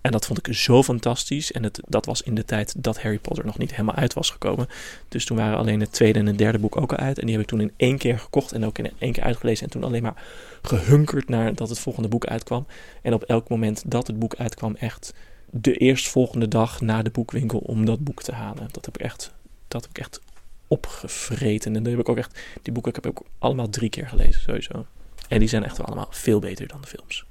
En 0.00 0.12
dat 0.12 0.26
vond 0.26 0.46
ik 0.46 0.54
zo 0.54 0.82
fantastisch. 0.82 1.52
En 1.52 1.62
het, 1.62 1.80
dat 1.88 2.06
was 2.06 2.22
in 2.22 2.34
de 2.34 2.44
tijd 2.44 2.74
dat 2.76 3.02
Harry 3.02 3.18
Potter 3.18 3.44
nog 3.44 3.58
niet 3.58 3.70
helemaal 3.70 3.94
uit 3.94 4.12
was 4.12 4.30
gekomen. 4.30 4.68
Dus 5.08 5.24
toen 5.24 5.36
waren 5.36 5.58
alleen 5.58 5.80
het 5.80 5.92
tweede 5.92 6.18
en 6.18 6.26
het 6.26 6.38
derde 6.38 6.58
boek 6.58 6.76
ook 6.76 6.92
al 6.92 6.98
uit. 6.98 7.18
En 7.18 7.26
die 7.26 7.34
heb 7.34 7.42
ik 7.42 7.50
toen 7.50 7.60
in 7.60 7.72
één 7.76 7.98
keer 7.98 8.18
gekocht 8.18 8.52
en 8.52 8.64
ook 8.64 8.78
in 8.78 8.92
één 8.98 9.12
keer 9.12 9.24
uitgelezen. 9.24 9.64
En 9.64 9.70
toen 9.70 9.84
alleen 9.84 10.02
maar 10.02 10.22
gehunkerd 10.62 11.28
naar 11.28 11.54
dat 11.54 11.68
het 11.68 11.78
volgende 11.78 12.08
boek 12.08 12.26
uitkwam. 12.26 12.66
En 13.02 13.14
op 13.14 13.22
elk 13.22 13.48
moment 13.48 13.82
dat 13.86 14.06
het 14.06 14.18
boek 14.18 14.34
uitkwam, 14.34 14.74
echt 14.74 15.14
de 15.50 15.76
eerstvolgende 15.76 16.48
dag 16.48 16.80
naar 16.80 17.04
de 17.04 17.10
boekwinkel 17.10 17.58
om 17.58 17.84
dat 17.84 18.04
boek 18.04 18.22
te 18.22 18.32
halen. 18.32 18.68
Dat 18.70 18.84
heb 18.84 18.98
ik 18.98 19.02
echt, 19.02 19.32
dat 19.68 19.82
heb 19.82 19.90
ik 19.90 19.98
echt 19.98 20.20
opgevreten. 20.68 21.76
En 21.76 21.82
dan 21.82 21.92
heb 21.92 22.00
ik 22.00 22.08
ook 22.08 22.16
echt, 22.16 22.40
die 22.62 22.72
boeken 22.72 22.94
heb 22.94 23.06
ik 23.06 23.20
ook 23.20 23.26
allemaal 23.38 23.68
drie 23.68 23.90
keer 23.90 24.08
gelezen, 24.08 24.42
sowieso. 24.42 24.86
En 25.28 25.38
die 25.38 25.48
zijn 25.48 25.64
echt 25.64 25.76
wel 25.76 25.86
allemaal 25.86 26.08
veel 26.10 26.38
beter 26.38 26.68
dan 26.68 26.80
de 26.80 26.86
films. 26.86 27.24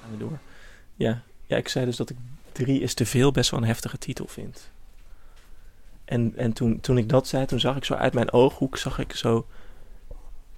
Gaan 0.00 0.10
we 0.10 0.16
door. 0.16 0.38
Ja, 0.96 1.22
ja, 1.46 1.56
ik 1.56 1.68
zei 1.68 1.84
dus 1.84 1.96
dat 1.96 2.10
ik 2.10 2.16
drie 2.52 2.80
is 2.80 2.94
te 2.94 3.06
veel 3.06 3.30
best 3.30 3.50
wel 3.50 3.60
een 3.60 3.66
heftige 3.66 3.98
titel 3.98 4.26
vind. 4.26 4.70
En, 6.04 6.32
en 6.36 6.52
toen, 6.52 6.80
toen 6.80 6.98
ik 6.98 7.08
dat 7.08 7.26
zei, 7.26 7.46
toen 7.46 7.60
zag 7.60 7.76
ik 7.76 7.84
zo 7.84 7.94
uit 7.94 8.14
mijn 8.14 8.32
ooghoek, 8.32 8.76
zag 8.76 8.98
ik 8.98 9.12
zo 9.12 9.46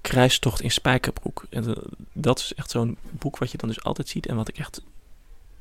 Kruistocht 0.01 0.61
in 0.61 0.71
Spijkerbroek. 0.71 1.47
En 1.51 1.77
dat 2.13 2.39
is 2.39 2.55
echt 2.55 2.71
zo'n 2.71 2.97
boek 3.11 3.39
wat 3.39 3.51
je 3.51 3.59
dan 3.59 3.69
dus 3.69 3.83
altijd 3.83 4.09
ziet 4.09 4.27
en 4.27 4.37
wat 4.37 4.49
ik 4.49 4.59
echt 4.59 4.83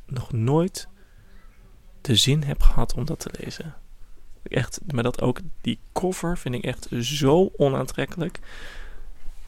nog 0.06 0.32
nooit 0.32 0.88
de 2.02 2.16
zin 2.16 2.44
heb 2.44 2.62
gehad 2.62 2.94
om 2.94 3.06
dat 3.06 3.20
te 3.20 3.30
lezen. 3.40 3.75
Echt, 4.43 4.79
maar 4.93 5.03
dat 5.03 5.21
ook, 5.21 5.39
die 5.62 5.79
cover 5.93 6.38
vind 6.38 6.55
ik 6.55 6.63
echt 6.63 6.88
zo 7.01 7.51
onaantrekkelijk. 7.57 8.39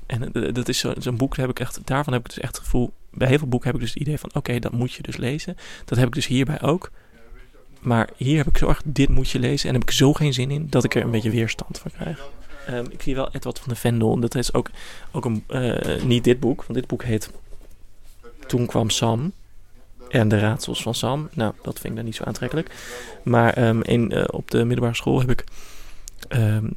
En 0.05 0.33
eh, 0.33 0.53
dat 0.53 0.69
is 0.69 0.85
zo'n 0.97 1.17
boek, 1.17 1.37
heb 1.37 1.49
ik 1.49 1.59
echt, 1.59 1.79
daarvan 1.83 2.13
heb 2.13 2.21
ik 2.21 2.33
dus 2.33 2.43
echt 2.43 2.55
het 2.55 2.63
gevoel, 2.63 2.93
bij 3.11 3.27
heel 3.27 3.37
veel 3.37 3.47
boeken 3.47 3.67
heb 3.67 3.77
ik 3.77 3.83
dus 3.85 3.93
het 3.93 4.01
idee 4.01 4.17
van, 4.17 4.29
oké, 4.33 4.59
dat 4.59 4.71
moet 4.71 4.93
je 4.93 5.01
dus 5.01 5.17
lezen. 5.17 5.57
Dat 5.85 5.97
heb 5.97 6.07
ik 6.07 6.13
dus 6.13 6.27
hierbij 6.27 6.61
ook. 6.61 6.91
Maar 7.79 8.09
hier 8.15 8.37
heb 8.37 8.47
ik 8.47 8.57
zo 8.57 8.67
erg, 8.67 8.81
dit 8.85 9.09
moet 9.09 9.29
je 9.29 9.39
lezen. 9.39 9.67
En 9.67 9.73
heb 9.73 9.83
ik 9.83 9.91
zo 9.91 10.13
geen 10.13 10.33
zin 10.33 10.51
in, 10.51 10.67
dat 10.69 10.83
ik 10.83 10.95
er 10.95 11.03
een 11.03 11.11
beetje 11.11 11.29
weerstand 11.29 11.77
van 11.79 11.91
krijg. 11.91 12.29
Um, 12.69 12.85
ik 12.89 13.01
zie 13.01 13.15
wel 13.15 13.31
Edward 13.31 13.59
van 13.59 13.69
de 13.69 13.75
Vendel. 13.75 14.19
Dat 14.19 14.35
is 14.35 14.53
ook, 14.53 14.69
ook 15.11 15.25
een, 15.25 15.43
uh, 15.49 16.03
niet 16.03 16.23
dit 16.23 16.39
boek, 16.39 16.57
want 16.57 16.73
dit 16.73 16.87
boek 16.87 17.03
heet 17.03 17.31
Toen 18.47 18.65
kwam 18.65 18.89
Sam. 18.89 19.31
En 20.09 20.27
de 20.27 20.39
raadsels 20.39 20.81
van 20.81 20.95
Sam. 20.95 21.29
Nou, 21.33 21.53
dat 21.62 21.74
vind 21.79 21.85
ik 21.85 21.95
dan 21.95 22.05
niet 22.05 22.15
zo 22.15 22.24
aantrekkelijk. 22.24 22.75
Maar 23.24 23.67
um, 23.67 23.83
in, 23.83 24.12
uh, 24.13 24.24
op 24.27 24.51
de 24.51 24.63
middelbare 24.63 24.95
school 24.95 25.19
heb 25.19 25.29
ik. 25.29 25.43
Um, 26.29 26.75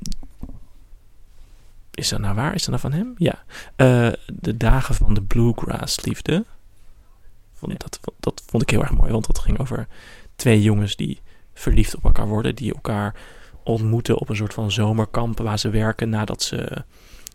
is 1.91 2.09
dat 2.09 2.21
nou 2.21 2.35
waar? 2.35 2.55
Is 2.55 2.65
dat 2.65 2.81
nou 2.81 2.81
van 2.81 2.93
hem? 2.93 3.15
Ja. 3.19 3.43
Uh, 3.77 4.13
de 4.33 4.57
dagen 4.57 4.95
van 4.95 5.15
de 5.15 5.23
bluegrass 5.23 6.05
liefde. 6.05 6.45
Vond, 7.55 7.81
dat, 7.81 8.01
dat 8.21 8.43
vond 8.47 8.63
ik 8.63 8.71
heel 8.71 8.83
erg 8.83 8.93
mooi. 8.95 9.13
Want 9.13 9.27
dat 9.27 9.39
ging 9.39 9.59
over 9.59 9.87
twee 10.37 10.63
jongens 10.63 10.97
die 10.97 11.21
verliefd 11.55 11.97
op 11.97 12.05
elkaar 12.05 12.29
worden. 12.29 12.55
Die 12.55 12.75
elkaar 12.75 13.15
ontmoeten 13.63 14.19
op 14.19 14.29
een 14.29 14.37
soort 14.37 14.55
van 14.55 14.71
zomerkamp 14.71 15.39
waar 15.39 15.59
ze 15.59 15.71
werken 15.71 16.09
nadat 16.09 16.43
ze 16.43 16.85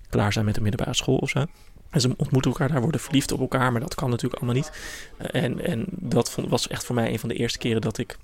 klaar 0.10 0.34
zijn 0.34 0.46
met 0.46 0.56
de 0.56 0.62
middelbare 0.62 0.96
school 0.96 1.18
of 1.18 1.30
zo. 1.30 1.46
En 1.94 2.02
ze 2.02 2.14
ontmoeten 2.18 2.52
elkaar 2.52 2.68
daar, 2.70 2.82
worden 2.82 3.02
verliefd 3.02 3.32
op 3.32 3.40
elkaar, 3.40 3.72
maar 3.72 3.82
dat 3.82 3.96
kan 3.96 4.10
natuurlijk 4.10 4.42
allemaal 4.42 4.62
niet. 4.62 4.72
En, 5.18 5.66
en 5.66 5.86
dat 5.90 6.32
vond, 6.32 6.50
was 6.50 6.68
echt 6.68 6.86
voor 6.86 6.96
mij 6.96 7.12
een 7.12 7.20
van 7.20 7.30
de 7.30 7.36
eerste 7.36 7.58
keren 7.58 7.82
dat 7.82 7.98
ik 7.98 8.18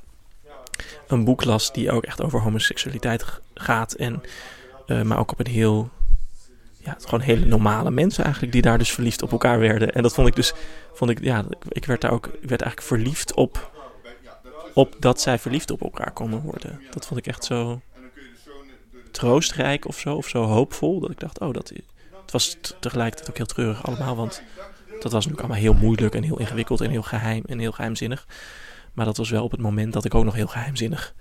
een 1.08 1.24
boek 1.24 1.44
las 1.44 1.74
die 1.74 1.92
ook 1.92 2.04
echt 2.04 2.22
over 2.22 2.42
homoseksualiteit 2.42 3.26
gaat. 3.54 3.94
En, 3.94 4.22
uh, 4.88 5.02
maar 5.02 5.20
ook 5.20 5.32
op 5.32 5.40
een 5.40 5.52
heel, 5.52 5.90
ja, 6.78 6.96
gewoon 7.00 7.22
hele 7.22 7.46
normale 7.46 7.92
mensen 7.92 8.24
eigenlijk, 8.24 8.54
die 8.54 8.62
daar 8.62 8.78
dus 8.78 8.92
verliefd 8.92 9.22
op 9.22 9.32
elkaar 9.32 9.60
werden. 9.60 9.94
En 9.94 10.04
dat 10.04 10.14
vond 10.14 10.28
ik 10.28 10.36
dus, 10.36 10.54
vond 10.94 11.12
ik, 11.12 11.24
ja, 11.24 11.46
ik 11.68 11.86
werd 11.86 12.02
daar 12.02 12.12
ook, 12.12 12.26
werd 12.26 12.62
eigenlijk 12.62 12.82
verliefd 12.82 13.34
op, 13.34 13.72
op 14.74 14.96
dat 15.00 15.22
zij 15.22 15.40
verliefd 15.40 15.72
op 15.72 15.82
elkaar 15.82 16.12
konden 16.12 16.42
worden. 16.42 16.82
Dat 16.92 17.06
vond 17.06 17.20
ik 17.20 17.28
echt 17.28 17.44
zo 17.44 17.82
troostrijk 19.12 19.88
of 19.88 20.00
zo, 20.00 20.16
of 20.16 20.28
zo 20.28 20.44
hoopvol, 20.44 21.00
dat 21.00 21.12
ik 21.12 21.20
dacht, 21.20 21.40
oh, 21.40 21.54
dat 21.54 21.72
het 22.32 22.42
was 22.42 22.58
tegelijkertijd 22.80 23.30
ook 23.30 23.38
heel 23.38 23.46
treurig 23.46 23.86
allemaal, 23.86 24.16
want 24.16 24.42
dat 24.86 25.12
was 25.12 25.26
natuurlijk 25.26 25.40
allemaal 25.40 25.58
heel 25.58 25.74
moeilijk 25.74 26.16
en 26.16 26.24
heel 26.24 26.40
ingewikkeld 26.40 26.82
en 26.82 26.90
heel 26.90 27.02
geheim 27.02 27.44
en 27.46 27.60
heel 27.60 27.72
geheimzinnig. 27.72 28.28
Maar 28.94 29.06
dat 29.06 29.18
was 29.18 29.30
wel 29.30 29.44
op 29.44 29.52
het 29.52 29.60
moment 29.60 29.94
dat 29.94 30.06
ik 30.06 30.16
ook 30.16 30.24
nog 30.24 30.34
heel 30.34 30.48
geheimzinnig 30.48 31.14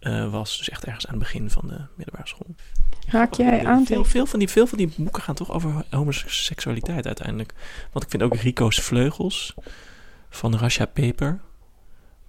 uh, 0.00 0.30
was. 0.30 0.58
Dus 0.58 0.68
echt 0.68 0.84
ergens 0.84 1.06
aan 1.06 1.14
het 1.14 1.22
begin 1.22 1.50
van 1.50 1.68
de 1.68 1.80
middelbare 1.94 2.28
school. 2.28 2.54
Haak 3.06 3.34
jij 3.34 3.66
aan? 3.66 3.86
Veel, 3.86 4.04
veel, 4.04 4.26
van 4.26 4.38
die, 4.38 4.48
veel 4.48 4.66
van 4.66 4.78
die 4.78 4.92
boeken 4.96 5.22
gaan 5.22 5.34
toch 5.34 5.52
over 5.52 5.84
homoseksualiteit 5.90 7.06
uiteindelijk. 7.06 7.54
Want 7.92 8.04
ik 8.04 8.10
vind 8.10 8.22
ook 8.22 8.36
Rico's 8.36 8.80
Vleugels 8.80 9.54
van 10.30 10.56
Rasha 10.56 10.86
Peper. 10.86 11.40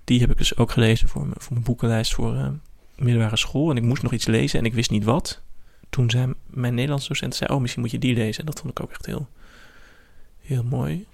Die 0.04 0.20
heb 0.20 0.32
ik 0.32 0.38
dus 0.38 0.58
ook 0.58 0.72
gelezen 0.72 1.08
voor, 1.08 1.22
mijn, 1.22 1.41
voor 1.41 1.54
mijn 1.54 1.65
boekenlijst 1.65 2.13
voor 2.13 2.36
uh, 2.36 2.48
middelbare 2.96 3.38
school. 3.38 3.70
En 3.70 3.78
ik 3.78 3.84
moest 3.84 4.04
nog 4.04 4.13
iets 4.13 4.26
lezen 4.26 4.60
en 4.60 4.65
ik 4.65 4.74
wist 4.74 4.89
niet 4.89 5.04
wat 5.04 5.46
toen 5.89 6.10
zei 6.10 6.34
mijn 6.45 6.73
Nederlands 6.73 7.08
docent, 7.08 7.36
zei, 7.36 7.54
oh 7.54 7.62
misschien 7.62 7.82
moet 7.82 7.91
je 7.91 8.00
die 8.00 8.15
lezen. 8.15 8.39
En 8.39 8.45
dat 8.45 8.60
vond 8.60 8.71
ik 8.71 8.80
ook 8.80 8.91
echt 8.91 9.06
heel, 9.06 9.30
heel 10.39 10.63
mooi. 10.63 10.93
En 10.93 11.06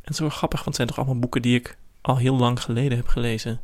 het 0.00 0.12
is 0.12 0.18
wel 0.18 0.28
grappig, 0.28 0.64
want 0.64 0.66
het 0.66 0.76
zijn 0.76 0.88
toch 0.88 0.96
allemaal 0.96 1.18
boeken 1.18 1.42
die 1.42 1.54
ik 1.54 1.76
al 2.00 2.16
heel 2.16 2.36
lang 2.36 2.62
geleden 2.62 2.98
heb 2.98 3.06
gelezen. 3.06 3.60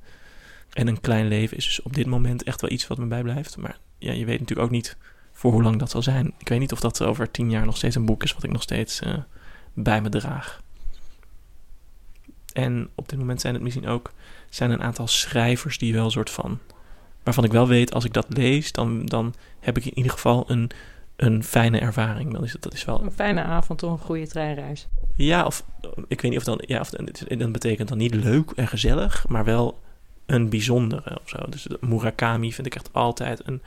En 0.72 0.86
Een 0.86 1.00
Klein 1.00 1.28
Leven 1.28 1.56
is 1.56 1.64
dus 1.64 1.82
op 1.82 1.94
dit 1.94 2.06
moment 2.06 2.42
echt 2.42 2.60
wel 2.60 2.70
iets 2.70 2.86
wat 2.86 2.98
me 2.98 3.06
bijblijft. 3.06 3.56
Maar 3.56 3.78
ja, 3.98 4.12
je 4.12 4.24
weet 4.24 4.40
natuurlijk 4.40 4.66
ook 4.66 4.74
niet 4.74 4.96
voor 5.32 5.52
hoe 5.52 5.62
lang 5.62 5.78
dat 5.78 5.90
zal 5.90 6.02
zijn. 6.02 6.32
Ik 6.38 6.48
weet 6.48 6.58
niet 6.58 6.72
of 6.72 6.80
dat 6.80 7.02
over 7.02 7.30
tien 7.30 7.50
jaar 7.50 7.64
nog 7.64 7.76
steeds 7.76 7.94
een 7.94 8.06
boek 8.06 8.22
is 8.22 8.32
wat 8.32 8.42
ik 8.42 8.52
nog 8.52 8.62
steeds 8.62 9.02
uh, 9.02 9.16
bij 9.72 10.00
me 10.00 10.08
draag. 10.08 10.62
En 12.52 12.88
op 12.94 13.08
dit 13.08 13.18
moment 13.18 13.40
zijn 13.40 13.54
het 13.54 13.62
misschien 13.62 13.86
ook 13.86 14.12
zijn 14.50 14.70
een 14.70 14.82
aantal 14.82 15.06
schrijvers 15.06 15.78
die 15.78 15.92
wel 15.92 16.04
een 16.04 16.10
soort 16.10 16.30
van 16.30 16.58
waarvan 17.24 17.44
ik 17.44 17.52
wel 17.52 17.68
weet, 17.68 17.94
als 17.94 18.04
ik 18.04 18.12
dat 18.12 18.26
lees, 18.28 18.72
dan, 18.72 19.06
dan 19.06 19.34
heb 19.60 19.76
ik 19.76 19.84
in 19.84 19.96
ieder 19.96 20.12
geval 20.12 20.44
een, 20.50 20.70
een 21.16 21.44
fijne 21.44 21.78
ervaring. 21.78 22.32
Dan 22.32 22.44
is 22.44 22.56
dat 22.60 22.74
is 22.74 22.84
wel... 22.84 23.02
Een 23.02 23.12
fijne 23.12 23.42
avond 23.42 23.82
of 23.82 23.90
een 23.90 24.06
goede 24.06 24.26
treinreis. 24.26 24.86
Ja, 25.16 25.46
of 25.46 25.64
ik 26.08 26.20
weet 26.20 26.30
niet 26.30 26.40
of 26.40 26.44
dan, 26.44 26.62
ja, 26.66 26.80
of 26.80 26.90
dan 26.90 27.52
betekent 27.52 27.88
dan 27.88 27.98
niet 27.98 28.14
leuk 28.14 28.50
en 28.50 28.68
gezellig, 28.68 29.28
maar 29.28 29.44
wel 29.44 29.80
een 30.26 30.48
bijzondere 30.48 31.18
of 31.22 31.28
zo. 31.28 31.38
Dus 31.48 31.66
Murakami 31.80 32.52
vind 32.52 32.66
ik 32.66 32.74
echt 32.74 32.88
altijd 32.92 33.40
een, 33.46 33.62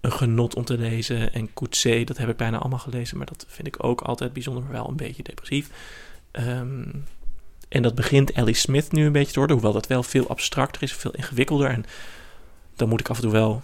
een 0.00 0.12
genot 0.12 0.54
om 0.54 0.64
te 0.64 0.78
lezen. 0.78 1.32
En 1.32 1.52
Coetzee, 1.54 2.04
dat 2.04 2.16
heb 2.16 2.28
ik 2.28 2.36
bijna 2.36 2.58
allemaal 2.58 2.78
gelezen, 2.78 3.16
maar 3.16 3.26
dat 3.26 3.46
vind 3.48 3.68
ik 3.68 3.84
ook 3.84 4.00
altijd 4.00 4.32
bijzonder, 4.32 4.62
maar 4.62 4.72
wel 4.72 4.88
een 4.88 4.96
beetje 4.96 5.22
depressief. 5.22 5.70
Um, 6.32 7.04
en 7.68 7.82
dat 7.82 7.94
begint 7.94 8.32
Ellie 8.32 8.54
Smith 8.54 8.92
nu 8.92 9.06
een 9.06 9.12
beetje 9.12 9.32
te 9.32 9.38
worden, 9.38 9.56
hoewel 9.56 9.74
dat 9.74 9.86
wel 9.86 10.02
veel 10.02 10.28
abstracter 10.28 10.82
is, 10.82 10.92
veel 10.92 11.10
ingewikkelder. 11.10 11.70
En 11.70 11.84
dan 12.76 12.88
moet 12.88 13.00
ik 13.00 13.08
af 13.08 13.16
en 13.16 13.22
toe 13.22 13.32
wel 13.32 13.62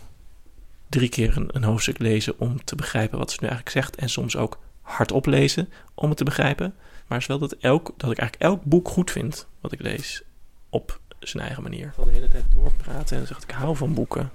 drie 0.89 1.09
keer 1.09 1.37
een, 1.37 1.49
een 1.53 1.65
hoofdstuk 1.65 1.99
lezen 1.99 2.39
om 2.39 2.65
te 2.65 2.77
begrijpen 2.77 3.19
wat 3.19 3.31
ze 3.31 3.39
nu 3.41 3.49
eigenlijk 3.49 3.77
zegt. 3.77 3.97
En 3.97 4.09
soms 4.09 4.37
ook 4.37 4.59
hardop 4.81 5.27
lezen 5.27 5.69
om 5.95 6.09
het 6.09 6.19
te 6.19 6.25
begrijpen. 6.25 6.75
Maar 7.07 7.19
het 7.19 7.21
is 7.21 7.27
wel 7.27 7.39
dat, 7.39 7.53
elk, 7.53 7.85
dat 7.97 8.11
ik 8.11 8.19
eigenlijk 8.19 8.53
elk 8.53 8.65
boek 8.65 8.89
goed 8.89 9.11
vind 9.11 9.47
wat 9.61 9.73
ik 9.73 9.81
lees 9.81 10.23
op 10.69 11.01
zijn 11.19 11.43
eigen 11.43 11.63
manier. 11.63 11.87
Ik 11.87 11.93
wil 11.97 12.05
de 12.05 12.11
hele 12.11 12.29
tijd 12.29 12.45
doorpraten 12.55 13.19
en 13.19 13.27
zeg 13.27 13.43
ik 13.43 13.51
hou 13.51 13.77
van 13.77 13.95
boeken. 13.95 14.31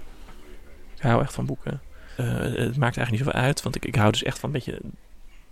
Ik 0.96 1.02
hou 1.02 1.22
echt 1.22 1.34
van 1.34 1.46
boeken. 1.46 1.80
Uh, 2.20 2.26
het 2.40 2.76
maakt 2.76 2.96
eigenlijk 2.96 3.10
niet 3.10 3.18
zoveel 3.18 3.40
uit, 3.40 3.62
want 3.62 3.76
ik, 3.76 3.84
ik 3.84 3.94
hou 3.94 4.10
dus 4.10 4.22
echt 4.22 4.38
van 4.38 4.48
een 4.48 4.54
beetje 4.54 4.80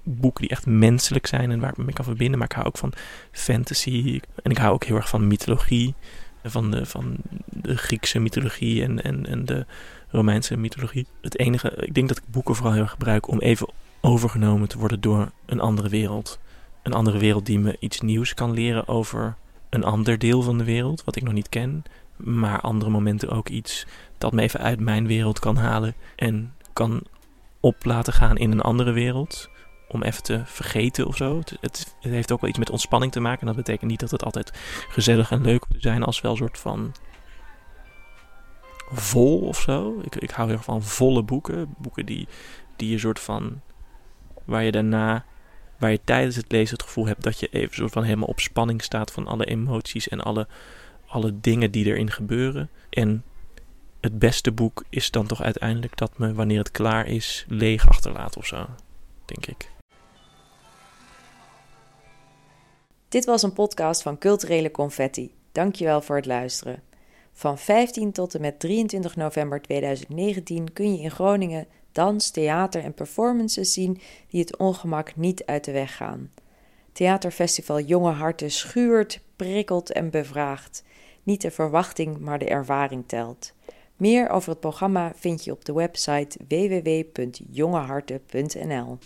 boeken 0.09 0.41
die 0.41 0.51
echt 0.51 0.67
menselijk 0.67 1.27
zijn 1.27 1.51
en 1.51 1.61
waar 1.61 1.71
ik 1.71 1.77
me 1.77 1.85
mee 1.85 1.95
kan 1.95 2.05
verbinden. 2.05 2.39
Maar 2.39 2.49
ik 2.49 2.55
hou 2.55 2.67
ook 2.67 2.79
van 2.79 2.93
fantasy 3.33 4.21
en 4.43 4.51
ik 4.51 4.59
hou 4.59 4.73
ook 4.73 4.85
heel 4.85 4.97
erg 4.97 5.09
van 5.09 5.27
mythologie 5.27 5.95
van 6.45 6.71
de, 6.71 6.87
van 6.87 7.17
de 7.47 7.77
Griekse 7.77 8.19
mythologie 8.19 8.83
en, 8.83 9.03
en, 9.03 9.27
en 9.27 9.45
de 9.45 9.67
Romeinse 10.09 10.57
mythologie. 10.57 11.07
Het 11.21 11.39
enige, 11.39 11.73
ik 11.77 11.95
denk 11.95 12.09
dat 12.09 12.17
ik 12.17 12.23
boeken 12.31 12.55
vooral 12.55 12.73
heel 12.73 12.83
erg 12.83 12.91
gebruik 12.91 13.29
om 13.29 13.39
even 13.39 13.69
overgenomen 14.01 14.69
te 14.69 14.79
worden 14.79 15.01
door 15.01 15.31
een 15.47 15.61
andere 15.61 15.89
wereld. 15.89 16.39
Een 16.83 16.93
andere 16.93 17.19
wereld 17.19 17.47
die 17.47 17.59
me 17.59 17.77
iets 17.81 18.01
nieuws 18.01 18.35
kan 18.35 18.53
leren 18.53 18.89
over 18.89 19.37
een 19.69 19.85
ander 19.85 20.19
deel 20.19 20.43
van 20.43 20.59
de 20.59 20.65
wereld, 20.65 21.05
wat 21.05 21.17
ik 21.17 21.23
nog 21.23 21.33
niet 21.33 21.49
ken. 21.49 21.85
Maar 22.17 22.61
andere 22.61 22.91
momenten 22.91 23.31
ook 23.31 23.49
iets 23.49 23.87
dat 24.19 24.33
me 24.33 24.43
even 24.43 24.61
uit 24.61 24.81
mijn 24.81 25.07
wereld 25.07 25.39
kan 25.39 25.57
halen 25.57 25.95
en 26.17 26.55
kan 26.73 27.03
op 27.61 27.85
laten 27.85 28.13
gaan 28.13 28.37
in 28.37 28.51
een 28.51 28.61
andere 28.61 28.93
wereld 28.93 29.49
om 29.89 30.03
even 30.03 30.23
te 30.23 30.43
vergeten 30.45 31.07
of 31.07 31.17
zo. 31.17 31.39
Het, 31.39 31.57
het, 31.61 31.97
heeft 32.01 32.33
ook 32.33 32.41
wel 32.41 32.51
iets 32.51 32.59
met 32.59 32.71
ontspanning 32.71 33.13
te 33.13 33.21
maken. 33.21 33.41
En 33.41 33.47
dat 33.47 33.57
betekent 33.57 33.91
niet 33.91 34.01
dat 34.01 34.11
het 34.11 34.25
altijd 34.25 34.51
gezellig 34.89 35.31
en 35.31 35.43
leuk 35.43 35.65
moet 35.69 35.83
zijn, 35.83 36.03
als 36.03 36.21
wel 36.21 36.31
een 36.31 36.37
soort 36.37 36.59
van 36.59 36.95
vol 38.91 39.41
of 39.41 39.61
zo. 39.61 40.01
Ik, 40.03 40.17
ik 40.17 40.31
hou 40.31 40.49
heel 40.49 40.57
erg 40.57 40.65
van 40.65 40.83
volle 40.83 41.23
boeken. 41.23 41.75
Boeken 41.79 42.07
die, 42.07 42.29
die 42.77 42.91
je 42.91 42.99
soort 42.99 43.21
van. 43.21 43.61
waar 44.45 44.63
je 44.63 44.73
daarna. 44.73 45.25
waar 45.79 45.91
je 45.91 46.01
tijdens 46.05 46.37
het 46.37 46.53
lezen 46.53 46.77
het 46.77 46.87
gevoel 46.87 47.07
hebt 47.07 47.23
dat 47.23 47.41
je 47.41 47.49
even 47.49 47.75
soort 47.75 47.93
van 47.93 48.03
helemaal 48.03 48.29
op 48.29 48.41
spanning 48.41 48.83
staat 48.83 49.13
van 49.13 49.27
alle 49.27 49.45
emoties 49.45 50.09
en 50.09 50.21
alle, 50.21 50.47
alle 51.07 51.41
dingen 51.41 51.71
die 51.71 51.85
erin 51.85 52.11
gebeuren. 52.11 52.71
En 52.91 53.25
het 54.01 54.19
beste 54.19 54.53
boek 54.53 54.85
is 54.89 55.11
dan 55.11 55.27
toch 55.27 55.43
uiteindelijk 55.43 55.97
dat 55.97 56.19
me, 56.19 56.35
wanneer 56.35 56.59
het 56.59 56.71
klaar 56.71 57.07
is, 57.07 57.45
leeg 57.49 57.89
achterlaat 57.89 58.37
of 58.37 58.47
zo, 58.47 58.67
denk 59.25 59.47
ik. 59.47 59.78
Dit 63.09 63.25
was 63.25 63.43
een 63.43 63.53
podcast 63.53 64.03
van 64.03 64.19
Culturele 64.19 64.71
Confetti. 64.71 65.35
Dankjewel 65.53 66.01
voor 66.01 66.17
het 66.17 66.27
luisteren. 66.27 66.83
Van 67.33 67.59
15 67.59 68.13
tot 68.13 68.35
en 68.35 68.41
met 68.41 68.61
23 68.61 69.17
november 69.17 69.63
2019 69.63 70.73
kun 70.73 70.97
je 70.97 71.03
in 71.03 71.11
Groningen 71.11 71.67
dans, 71.93 72.31
theater 72.31 72.83
en 72.83 72.95
performances 72.95 73.73
zien 73.73 74.01
die 74.31 74.41
het 74.41 74.57
ongemak 74.57 75.17
niet 75.17 75.45
uit 75.45 75.65
de 75.65 75.73
weg 75.73 75.97
gaan. 75.97 76.31
Theaterfestival 76.93 77.81
Jonge 77.81 78.13
Harten 78.13 78.51
schuurt, 78.51 79.21
prikkelt 79.37 79.93
en 79.93 80.11
bevraagt. 80.11 80.85
Niet 81.23 81.41
de 81.41 81.51
verwachting, 81.51 82.19
maar 82.19 82.39
de 82.39 82.49
ervaring 82.49 83.05
telt. 83.07 83.53
Meer 83.97 84.29
over 84.29 84.51
het 84.51 84.61
programma 84.61 85.13
vind 85.15 85.45
je 85.45 85.53
op 85.53 85.65
de 85.65 85.73
website 85.73 86.39
www.jongeharten.nl. 86.49 88.99